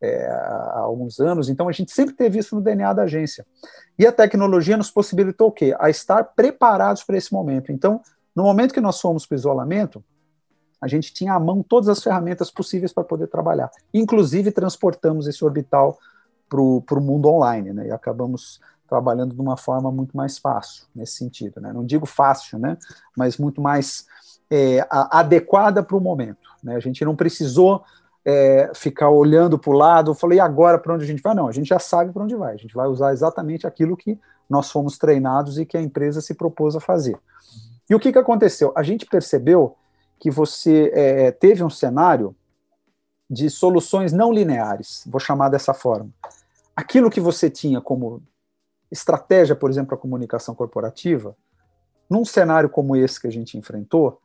[0.02, 3.46] é, há alguns anos, então a gente sempre teve isso no DNA da agência.
[3.98, 5.74] E a tecnologia nos possibilitou o quê?
[5.80, 7.72] A estar preparados para esse momento.
[7.72, 8.02] Então,
[8.36, 10.04] no momento que nós fomos para o isolamento,
[10.82, 13.70] a gente tinha à mão todas as ferramentas possíveis para poder trabalhar.
[13.94, 15.98] Inclusive, transportamos esse orbital
[16.50, 17.88] para o mundo online, né?
[17.88, 21.72] E acabamos trabalhando de uma forma muito mais fácil nesse sentido, né?
[21.72, 22.78] Não digo fácil, né?
[23.16, 24.06] Mas muito mais
[24.50, 26.50] é, adequada para o momento.
[26.62, 26.76] Né?
[26.76, 27.84] A gente não precisou
[28.26, 31.34] é, ficar olhando para o lado, falei, agora para onde a gente vai?
[31.34, 32.54] Não, a gente já sabe para onde vai.
[32.54, 36.34] A gente vai usar exatamente aquilo que nós fomos treinados e que a empresa se
[36.34, 37.18] propôs a fazer.
[37.90, 38.74] E o que, que aconteceu?
[38.76, 39.76] A gente percebeu
[40.22, 42.36] que você é, teve um cenário
[43.28, 46.12] de soluções não lineares, vou chamar dessa forma.
[46.76, 48.22] Aquilo que você tinha como
[48.92, 51.36] estratégia, por exemplo, a comunicação corporativa,
[52.08, 54.22] num cenário como esse que a gente enfrentou,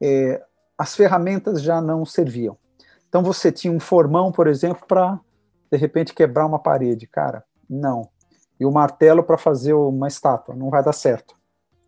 [0.00, 0.42] é,
[0.76, 2.58] as ferramentas já não serviam.
[3.08, 5.20] Então você tinha um formão, por exemplo, para
[5.70, 8.08] de repente quebrar uma parede, cara, não.
[8.58, 11.36] E o martelo para fazer uma estátua, não vai dar certo.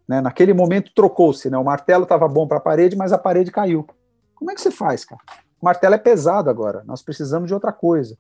[0.09, 0.23] Né?
[0.23, 1.59] Naquele momento trocou-se, né?
[1.59, 3.87] o martelo estava bom para a parede, mas a parede caiu.
[4.35, 5.21] Como é que você faz, cara?
[5.61, 8.17] O martelo é pesado agora, nós precisamos de outra coisa.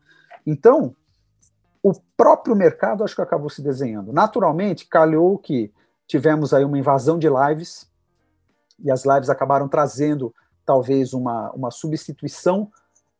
[0.47, 0.95] Então,
[1.83, 4.13] o próprio mercado acho que acabou se desenhando.
[4.13, 5.73] Naturalmente, calhou que
[6.07, 7.89] tivemos aí uma invasão de lives,
[8.79, 12.71] e as lives acabaram trazendo talvez uma, uma substituição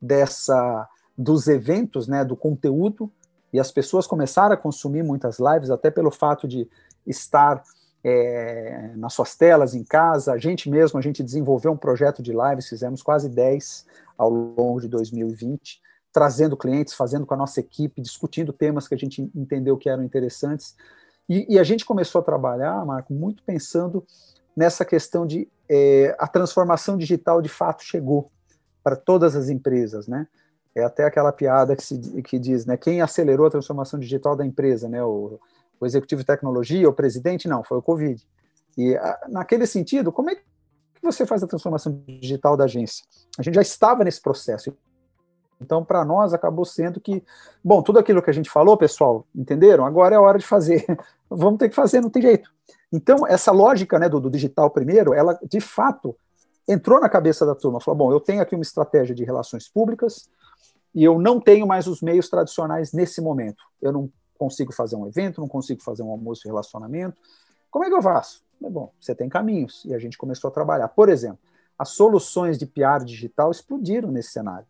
[0.01, 3.11] dessa dos eventos, né, do conteúdo,
[3.53, 6.69] e as pessoas começaram a consumir muitas lives, até pelo fato de
[7.05, 7.61] estar
[8.03, 10.33] é, nas suas telas, em casa.
[10.33, 14.81] A gente mesmo, a gente desenvolveu um projeto de lives, fizemos quase 10 ao longo
[14.81, 15.81] de 2020,
[16.13, 20.03] trazendo clientes, fazendo com a nossa equipe, discutindo temas que a gente entendeu que eram
[20.03, 20.75] interessantes.
[21.29, 24.05] E, e a gente começou a trabalhar, Marco, muito pensando
[24.57, 28.31] nessa questão de é, a transformação digital de fato chegou
[28.83, 30.27] para todas as empresas, né?
[30.75, 32.77] É até aquela piada que, se, que diz, né?
[32.77, 35.03] Quem acelerou a transformação digital da empresa, né?
[35.05, 35.39] O,
[35.81, 38.27] o executivo de tecnologia, o presidente, não, foi o Covid.
[38.77, 38.97] E
[39.29, 40.43] naquele sentido, como é que
[41.03, 43.05] você faz a transformação digital da agência?
[43.39, 44.77] A gente já estava nesse processo.
[45.61, 47.23] Então, para nós, acabou sendo que,
[47.65, 49.85] bom, tudo aquilo que a gente falou, pessoal, entenderam?
[49.85, 50.85] Agora é a hora de fazer.
[51.29, 52.51] Vamos ter que fazer, não tem jeito.
[52.93, 56.17] Então, essa lógica né, do, do digital primeiro, ela de fato
[56.69, 57.81] entrou na cabeça da turma.
[57.81, 60.29] Falou: bom, eu tenho aqui uma estratégia de relações públicas
[60.95, 63.63] e eu não tenho mais os meios tradicionais nesse momento.
[63.81, 67.17] Eu não consigo fazer um evento, não consigo fazer um almoço de relacionamento.
[67.71, 68.43] Como é que eu faço?
[68.63, 69.85] É bom, você tem caminhos.
[69.85, 70.89] E a gente começou a trabalhar.
[70.89, 71.39] Por exemplo,
[71.79, 74.67] as soluções de PR digital explodiram nesse cenário.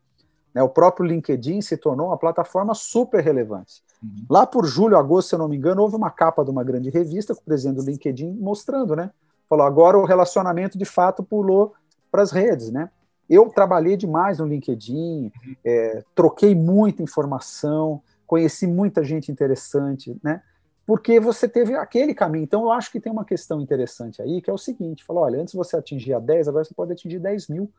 [0.53, 0.63] Né?
[0.63, 3.83] O próprio LinkedIn se tornou uma plataforma super relevante.
[4.03, 4.27] Uhum.
[4.29, 6.91] Lá por julho, agosto, se eu não me engano, houve uma capa de uma grande
[6.91, 9.11] revista com o presidente do LinkedIn mostrando, né?
[9.49, 11.75] Falou, agora o relacionamento de fato pulou
[12.11, 12.91] para as redes, né?
[13.29, 15.31] eu trabalhei demais no LinkedIn,
[15.65, 20.43] é, troquei muita informação, conheci muita gente interessante, né?
[20.87, 22.45] Porque você teve aquele caminho.
[22.45, 25.41] Então, eu acho que tem uma questão interessante aí, que é o seguinte: falou, olha,
[25.41, 27.73] antes você atingia 10, agora você pode atingir 10 mil.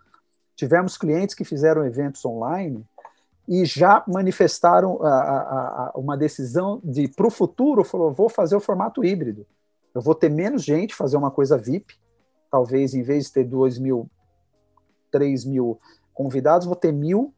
[0.56, 2.86] Tivemos clientes que fizeram eventos online
[3.48, 8.56] e já manifestaram a, a, a uma decisão de, para o futuro, falou, vou fazer
[8.56, 9.46] o formato híbrido.
[9.94, 11.96] Eu vou ter menos gente, fazer uma coisa VIP,
[12.52, 14.10] talvez em vez de ter 2 mil,
[15.12, 15.80] 3 mil
[16.14, 17.34] convidados, vou ter mil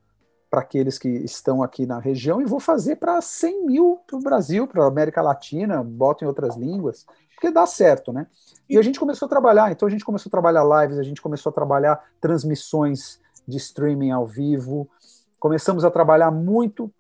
[0.52, 4.22] para aqueles que estão aqui na região e vou fazer para 100 mil para o
[4.22, 8.28] Brasil, para a América Latina, boto em outras línguas, porque dá certo, né?
[8.70, 11.22] E a gente começou a trabalhar, então a gente começou a trabalhar lives, a gente
[11.22, 14.90] começou a trabalhar transmissões de streaming ao vivo,
[15.40, 16.92] começamos a trabalhar muito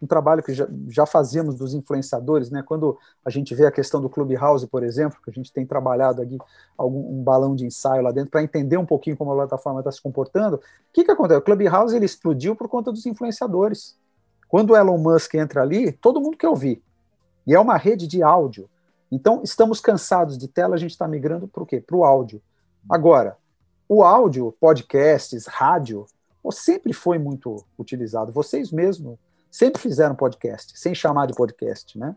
[0.00, 2.62] um trabalho que já, já fazíamos dos influenciadores, né?
[2.62, 6.22] Quando a gente vê a questão do Clubhouse, por exemplo, que a gente tem trabalhado
[6.22, 6.38] aqui
[6.76, 9.90] algum, um balão de ensaio lá dentro para entender um pouquinho como a plataforma está
[9.90, 10.56] se comportando.
[10.56, 10.60] O
[10.92, 11.40] que, que acontece?
[11.40, 13.96] O Clubhouse ele explodiu por conta dos influenciadores.
[14.48, 16.82] Quando o Elon Musk entra ali, todo mundo quer ouvir.
[17.46, 18.70] E é uma rede de áudio.
[19.10, 21.80] Então, estamos cansados de tela, a gente está migrando para o quê?
[21.80, 22.40] Para o áudio.
[22.88, 23.36] Agora,
[23.88, 26.06] o áudio, podcasts, rádio,
[26.52, 28.32] sempre foi muito utilizado.
[28.32, 29.18] Vocês mesmos
[29.50, 32.14] sempre fizeram podcast, sem chamar de podcast, né?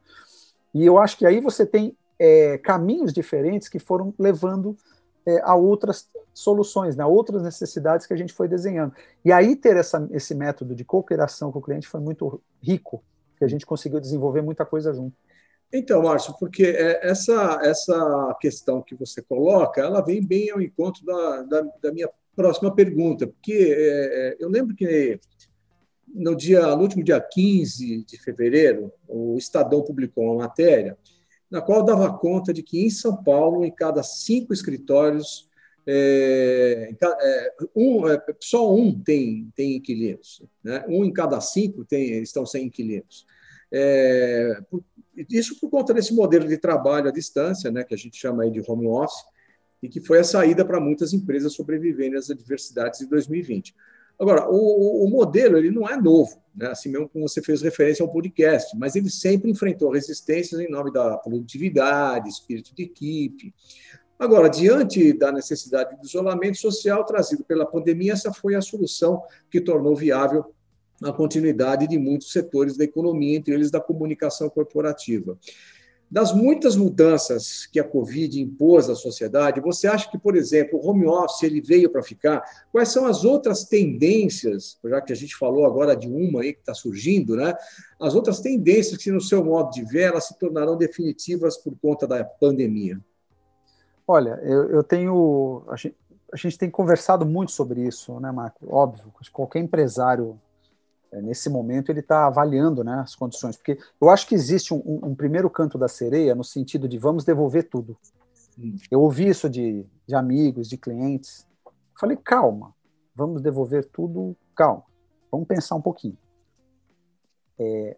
[0.73, 4.77] E eu acho que aí você tem é, caminhos diferentes que foram levando
[5.25, 8.93] é, a outras soluções, né, outras necessidades que a gente foi desenhando.
[9.23, 13.03] E aí ter essa, esse método de cooperação com o cliente foi muito rico,
[13.37, 15.15] que a gente conseguiu desenvolver muita coisa junto.
[15.73, 21.05] Então, Márcio, porque é, essa, essa questão que você coloca, ela vem bem ao encontro
[21.05, 25.19] da, da, da minha próxima pergunta, porque é, eu lembro que
[26.13, 30.97] no, dia, no último dia 15 de fevereiro, o Estadão publicou uma matéria
[31.49, 35.49] na qual dava conta de que em São Paulo, em cada cinco escritórios,
[35.85, 40.41] é, é, um, é, só um tem, tem inquilinos.
[40.63, 40.85] Né?
[40.87, 43.25] Um em cada cinco tem, estão sem inquilinos.
[43.69, 44.61] É,
[45.29, 48.63] isso por conta desse modelo de trabalho à distância, né, que a gente chama de
[48.65, 49.23] home office,
[49.83, 53.75] e que foi a saída para muitas empresas sobreviverem às adversidades de 2020.
[54.21, 56.67] Agora, o, o, modelo ele não é novo, né?
[56.67, 60.93] assim mesmo como você fez referência ao podcast, mas ele sempre enfrentou resistências em nome
[60.93, 63.51] da produtividade, espírito de equipe.
[64.19, 69.59] Agora, diante da necessidade de isolamento social trazido pela pandemia, essa foi a solução que
[69.59, 70.53] tornou viável
[71.03, 75.35] a continuidade de muitos setores da economia, entre eles da comunicação corporativa.
[76.11, 80.85] Das muitas mudanças que a Covid impôs à sociedade, você acha que, por exemplo, o
[80.85, 82.43] home office ele veio para ficar?
[82.69, 86.59] Quais são as outras tendências, já que a gente falou agora de uma aí que
[86.59, 87.55] está surgindo, né?
[87.97, 92.05] As outras tendências que, no seu modo de ver, elas se tornarão definitivas por conta
[92.05, 92.99] da pandemia?
[94.05, 95.63] Olha, eu, eu tenho.
[95.69, 95.95] A gente,
[96.33, 98.67] a gente tem conversado muito sobre isso, né, Marco?
[98.69, 100.37] Óbvio, qualquer empresário
[101.19, 105.15] nesse momento ele está avaliando né, as condições, porque eu acho que existe um, um,
[105.15, 107.97] primeiro canto da sereia no sentido de vamos devolver tudo.
[108.89, 111.47] Eu ouvi isso de, de amigos, de clientes.
[111.99, 112.73] Falei, calma,
[113.15, 114.83] vamos devolver tudo, calma,
[115.31, 116.17] vamos pensar um pouquinho.
[117.59, 117.97] É,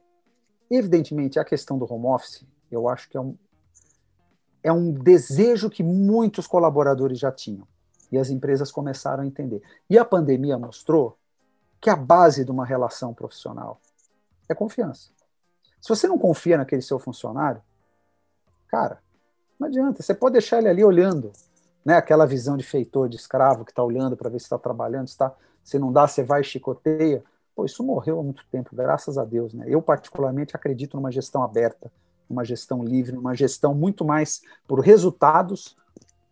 [0.72, 3.38] evidentemente, a questão do home office, eu acho que é um,
[4.64, 7.68] é um desejo que muitos colaboradores já tinham.
[8.12, 9.62] E as empresas começaram a entender.
[9.90, 11.18] E a pandemia mostrou
[11.84, 13.82] que a base de uma relação profissional
[14.48, 15.10] é confiança.
[15.82, 17.62] Se você não confia naquele seu funcionário,
[18.70, 19.00] cara,
[19.60, 20.02] não adianta.
[20.02, 21.34] Você pode deixar ele ali olhando,
[21.84, 21.98] né?
[21.98, 25.18] Aquela visão de feitor, de escravo que está olhando para ver se está trabalhando, se,
[25.18, 27.22] tá, se não dá, você vai e chicoteia.
[27.54, 29.54] Pô, isso morreu há muito tempo, graças a Deus.
[29.54, 29.66] Né?
[29.68, 31.92] Eu, particularmente, acredito numa gestão aberta,
[32.30, 35.76] numa gestão livre, numa gestão muito mais por resultados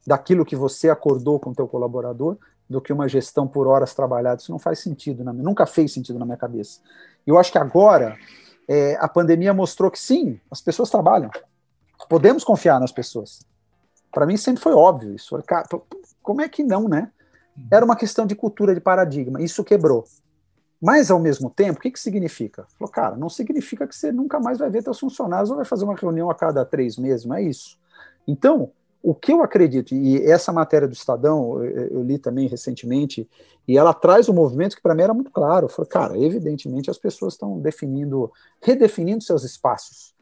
[0.08, 2.38] daquilo que você acordou com o teu colaborador
[2.72, 4.43] do que uma gestão por horas trabalhadas.
[4.43, 6.80] Isso não faz sentido, na, nunca fez sentido na minha cabeça.
[7.28, 8.17] Eu acho que agora
[8.67, 11.30] é, a pandemia mostrou que sim, as pessoas trabalham.
[12.09, 13.45] Podemos confiar nas pessoas.
[14.11, 15.41] Para mim sempre foi óbvio isso.
[15.43, 15.67] Cara,
[16.24, 17.11] como é que não, né?
[17.69, 19.41] Era uma questão de cultura, de paradigma.
[19.41, 20.05] Isso quebrou.
[20.82, 22.65] Mas, ao mesmo tempo, o que, que significa?
[22.80, 25.84] Falou, cara, não significa que você nunca mais vai ver seus funcionários ou vai fazer
[25.84, 27.78] uma reunião a cada três meses, não é isso.
[28.28, 28.72] Então,
[29.04, 33.28] o que eu acredito, e essa matéria do Estadão, eu, li também recentemente,
[33.68, 35.68] e ela traz um movimento que para mim era muito claro.
[35.68, 38.32] Falei, cara, evidentemente as pessoas estão definindo,
[38.62, 40.14] redefinindo seus espaços.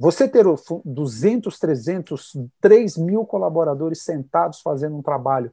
[0.00, 0.44] Você ter
[0.84, 5.52] 200, 300, 3 mil colaboradores sentados fazendo um trabalho,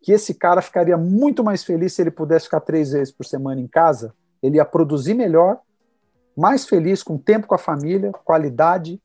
[0.00, 3.60] que esse cara ficaria muito mais feliz se ele pudesse ficar três vezes por semana
[3.60, 5.58] em casa, ele ia produzir melhor,
[6.36, 9.00] mais feliz, com tempo com a família, qualidade,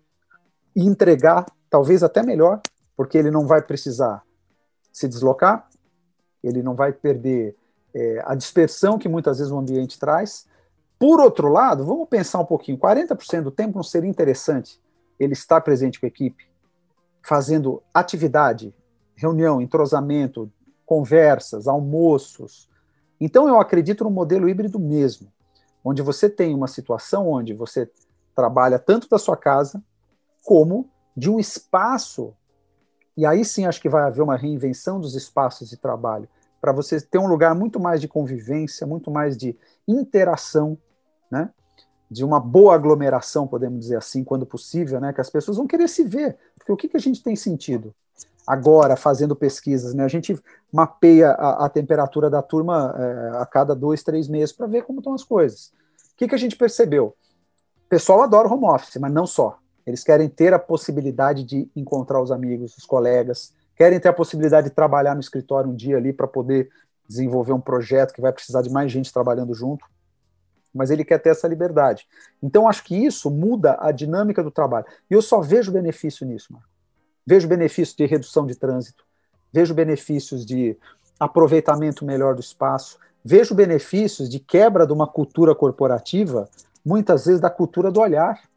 [0.75, 2.61] e entregar talvez até melhor
[2.99, 4.21] porque ele não vai precisar
[4.91, 5.69] se deslocar,
[6.43, 7.55] ele não vai perder
[7.93, 10.45] é, a dispersão que muitas vezes o ambiente traz.
[10.99, 14.81] Por outro lado, vamos pensar um pouquinho: 40% do tempo não seria interessante
[15.17, 16.45] ele estar presente com a equipe,
[17.23, 18.75] fazendo atividade,
[19.15, 20.51] reunião, entrosamento,
[20.85, 22.69] conversas, almoços.
[23.17, 25.31] Então, eu acredito no modelo híbrido mesmo,
[25.85, 27.89] onde você tem uma situação onde você
[28.35, 29.81] trabalha tanto da sua casa
[30.43, 32.35] como de um espaço.
[33.15, 36.27] E aí sim acho que vai haver uma reinvenção dos espaços de trabalho,
[36.61, 39.57] para você ter um lugar muito mais de convivência, muito mais de
[39.87, 40.77] interação,
[41.31, 41.49] né?
[42.11, 45.13] de uma boa aglomeração, podemos dizer assim, quando possível, né?
[45.13, 46.37] que as pessoas vão querer se ver.
[46.57, 47.93] Porque o que, que a gente tem sentido?
[48.47, 50.03] Agora, fazendo pesquisas, né?
[50.03, 50.37] a gente
[50.71, 54.99] mapeia a, a temperatura da turma é, a cada dois, três meses para ver como
[54.99, 55.71] estão as coisas.
[56.13, 57.15] O que, que a gente percebeu?
[57.85, 59.59] O pessoal adora home office, mas não só.
[59.89, 64.69] Eles querem ter a possibilidade de encontrar os amigos, os colegas, querem ter a possibilidade
[64.69, 66.69] de trabalhar no escritório um dia ali para poder
[67.07, 69.85] desenvolver um projeto que vai precisar de mais gente trabalhando junto
[70.73, 72.07] mas ele quer ter essa liberdade.
[72.41, 74.85] Então, acho que isso muda a dinâmica do trabalho.
[75.09, 76.69] E eu só vejo benefício nisso, Marco.
[77.25, 79.03] Vejo benefícios de redução de trânsito,
[79.53, 80.75] vejo benefícios de
[81.19, 86.49] aproveitamento melhor do espaço, vejo benefícios de quebra de uma cultura corporativa,
[86.83, 88.48] muitas vezes da cultura do olhar.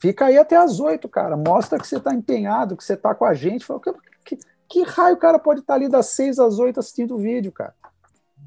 [0.00, 1.36] Fica aí até às oito, cara.
[1.36, 3.64] Mostra que você está empenhado, que você está com a gente.
[3.64, 3.92] Fala, que,
[4.24, 4.38] que,
[4.68, 7.52] que raio o cara pode estar tá ali das seis às oito assistindo o vídeo,
[7.52, 7.74] cara?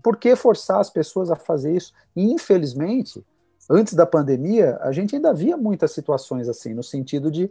[0.04, 1.94] por que forçar as pessoas a fazer isso?
[2.14, 3.26] E, infelizmente,
[3.70, 7.50] antes da pandemia, a gente ainda via muitas situações assim, no sentido de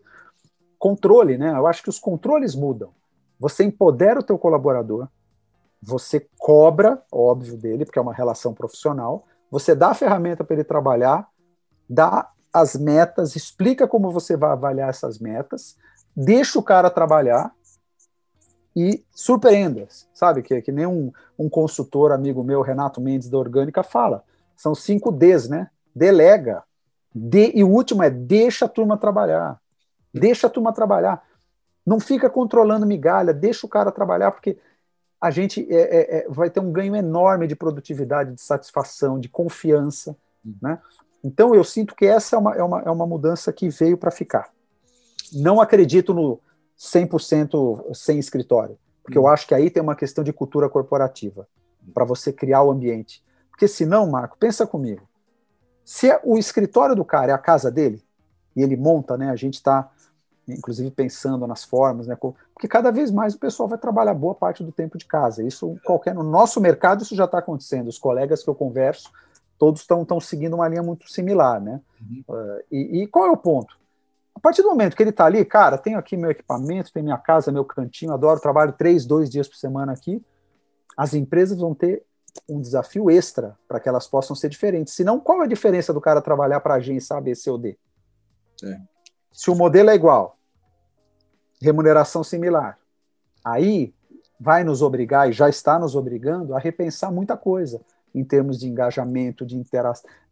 [0.78, 1.50] controle, né?
[1.56, 2.90] Eu acho que os controles mudam.
[3.40, 5.08] Você empodera o teu colaborador,
[5.80, 10.64] você cobra, óbvio, dele, porque é uma relação profissional, você dá a ferramenta para ele
[10.64, 11.26] trabalhar,
[11.88, 15.76] dá as metas, explica como você vai avaliar essas metas,
[16.14, 17.52] deixa o cara trabalhar,
[18.74, 20.42] e surpreenda, sabe?
[20.42, 24.24] Que, que nem um, um consultor amigo meu, Renato Mendes, da Orgânica, fala.
[24.56, 25.70] São cinco Ds, né?
[25.94, 26.62] Delega.
[27.14, 29.60] De, e o último é deixa a turma trabalhar.
[30.12, 31.22] Deixa a turma trabalhar.
[31.84, 34.58] Não fica controlando migalha, deixa o cara trabalhar, porque
[35.20, 39.28] a gente é, é, é, vai ter um ganho enorme de produtividade, de satisfação, de
[39.28, 40.16] confiança.
[40.60, 40.78] Né?
[41.22, 44.10] Então, eu sinto que essa é uma, é uma, é uma mudança que veio para
[44.10, 44.50] ficar.
[45.32, 46.40] Não acredito no,
[46.82, 48.76] 100% sem escritório.
[49.02, 49.28] Porque eu uhum.
[49.28, 51.46] acho que aí tem uma questão de cultura corporativa,
[51.94, 53.22] para você criar o ambiente.
[53.50, 55.08] Porque senão, Marco, pensa comigo.
[55.84, 58.02] Se é o escritório do cara é a casa dele,
[58.54, 59.30] e ele monta, né?
[59.30, 59.90] A gente está,
[60.46, 62.16] inclusive, pensando nas formas, né?
[62.16, 65.42] Porque cada vez mais o pessoal vai trabalhar boa parte do tempo de casa.
[65.42, 67.88] Isso qualquer no nosso mercado isso já está acontecendo.
[67.88, 69.10] Os colegas que eu converso,
[69.62, 71.80] todos estão seguindo uma linha muito similar, né?
[72.00, 72.24] Uhum.
[72.28, 73.78] Uh, e, e, qual é o ponto?
[74.34, 77.16] A partir do momento que ele está ali, cara, tenho aqui meu equipamento, tem minha
[77.16, 80.20] casa, meu cantinho, adoro, trabalho três, dois dias por semana aqui,
[80.96, 82.02] as empresas vão ter
[82.48, 84.94] um desafio extra para que elas possam ser diferentes.
[84.94, 87.56] Senão, qual é a diferença do cara trabalhar para a agência A, B, C ou
[87.56, 87.78] D?
[88.64, 88.80] É.
[89.30, 90.36] Se o modelo é igual,
[91.60, 92.80] remuneração similar,
[93.44, 93.94] aí
[94.40, 97.80] vai nos obrigar, e já está nos obrigando, a repensar muita coisa
[98.14, 99.62] em termos de engajamento, de,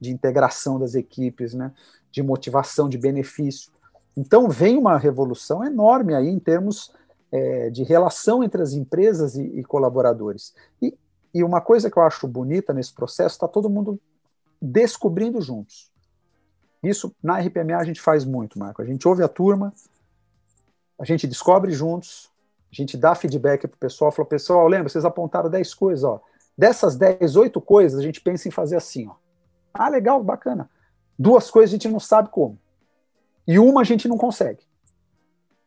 [0.00, 1.72] de integração das equipes, né?
[2.10, 3.72] de motivação, de benefício.
[4.16, 6.92] Então, vem uma revolução enorme aí em termos
[7.30, 10.54] é, de relação entre as empresas e, e colaboradores.
[10.82, 10.96] E,
[11.32, 14.00] e, uma coisa que eu acho bonita nesse processo, está todo mundo
[14.60, 15.90] descobrindo juntos.
[16.82, 18.82] Isso, na RPMA, a gente faz muito, Marco.
[18.82, 19.72] A gente ouve a turma,
[20.98, 22.30] a gente descobre juntos,
[22.72, 26.20] a gente dá feedback para o pessoal, fala, pessoal, lembra, vocês apontaram 10 coisas, ó.
[26.61, 29.14] Dessas 10, 8 coisas, a gente pensa em fazer assim, ó.
[29.72, 30.68] Ah, legal, bacana.
[31.18, 32.58] Duas coisas a gente não sabe como.
[33.48, 34.61] E uma a gente não consegue.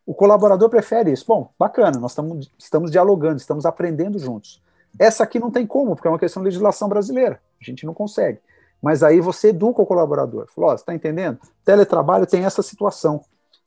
[0.06, 1.26] O colaborador prefere isso.
[1.28, 4.62] Bom, bacana, nós estamos, estamos dialogando, estamos aprendendo juntos.
[5.00, 7.42] Essa aqui não tem como, porque é uma questão de legislação brasileira.
[7.60, 8.40] A gente não consegue.
[8.80, 10.46] Mas aí você educa o colaborador.
[10.54, 11.40] Falou, oh, você está entendendo?
[11.66, 13.26] Teletrabalho tem essa situação.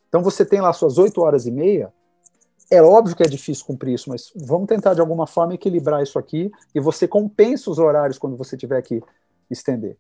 [0.08, 1.92] Então você tem lá suas oito horas e meia.
[2.70, 6.18] É óbvio que é difícil cumprir isso, mas vamos tentar de alguma forma equilibrar isso
[6.18, 9.00] aqui e você compensa os horários quando você tiver que
[9.48, 9.96] estender.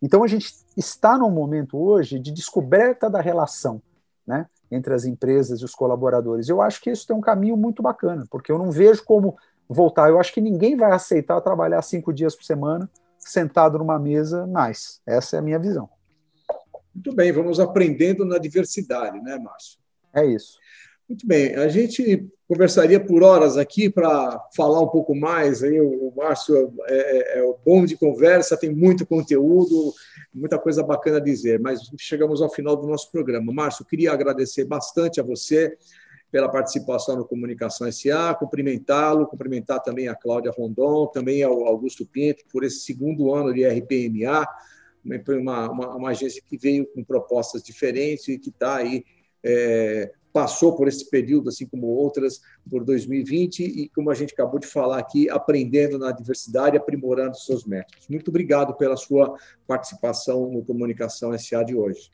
[0.00, 3.82] Então a gente está num momento hoje de descoberta da relação
[4.26, 6.48] né, entre as empresas e os colaboradores.
[6.48, 9.36] Eu acho que isso tem um caminho muito bacana, porque eu não vejo como
[9.68, 10.08] voltar.
[10.08, 12.88] Eu acho que ninguém vai aceitar trabalhar cinco dias por semana
[13.18, 15.00] sentado numa mesa mais.
[15.06, 15.88] Essa é a minha visão.
[16.94, 19.78] Muito bem, vamos aprendendo na diversidade, né, Márcio?
[20.12, 20.58] É isso.
[21.08, 25.62] Muito bem, a gente conversaria por horas aqui para falar um pouco mais.
[25.62, 29.92] Aí o Márcio é, é, é bom de conversa, tem muito conteúdo,
[30.32, 31.60] muita coisa bacana a dizer.
[31.60, 33.52] Mas chegamos ao final do nosso programa.
[33.52, 35.76] Márcio, queria agradecer bastante a você
[36.32, 42.44] pela participação no Comunicação SA, cumprimentá-lo, cumprimentar também a Cláudia Rondon, também ao Augusto Pinto,
[42.50, 44.44] por esse segundo ano de RPMA,
[45.04, 49.04] uma, uma, uma agência que veio com propostas diferentes e que está aí
[49.44, 54.58] é, passou por esse período, assim como outras, por 2020, e como a gente acabou
[54.58, 58.08] de falar aqui, aprendendo na diversidade, aprimorando seus métodos.
[58.08, 62.10] Muito obrigado pela sua participação no Comunicação SA de hoje.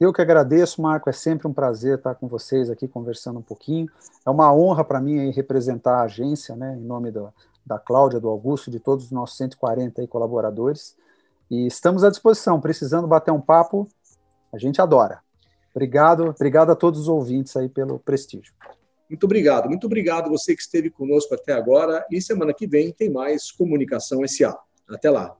[0.00, 3.86] Eu que agradeço, Marco, é sempre um prazer estar com vocês aqui conversando um pouquinho.
[4.26, 7.30] É uma honra para mim representar a agência, né, em nome do,
[7.66, 10.96] da Cláudia, do Augusto, de todos os nossos 140 colaboradores.
[11.50, 13.86] E estamos à disposição, precisando bater um papo,
[14.50, 15.20] a gente adora.
[15.74, 18.52] Obrigado, obrigado a todos os ouvintes aí pelo prestígio.
[19.08, 23.10] Muito obrigado, muito obrigado você que esteve conosco até agora e semana que vem tem
[23.10, 24.56] mais Comunicação SA.
[24.88, 25.36] Até lá.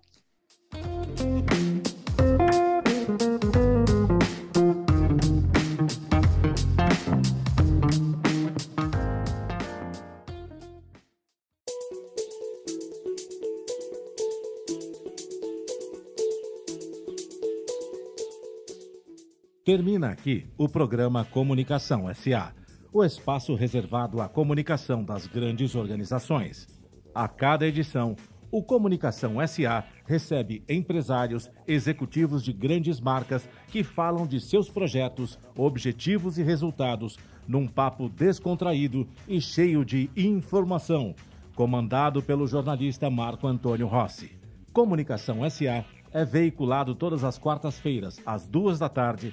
[19.71, 22.53] Termina aqui o programa Comunicação SA,
[22.93, 26.67] o espaço reservado à comunicação das grandes organizações.
[27.15, 28.17] A cada edição,
[28.51, 36.37] o Comunicação SA recebe empresários, executivos de grandes marcas que falam de seus projetos, objetivos
[36.37, 37.17] e resultados
[37.47, 41.15] num papo descontraído e cheio de informação,
[41.55, 44.33] comandado pelo jornalista Marco Antônio Rossi.
[44.73, 49.33] Comunicação SA é veiculado todas as quartas-feiras, às duas da tarde,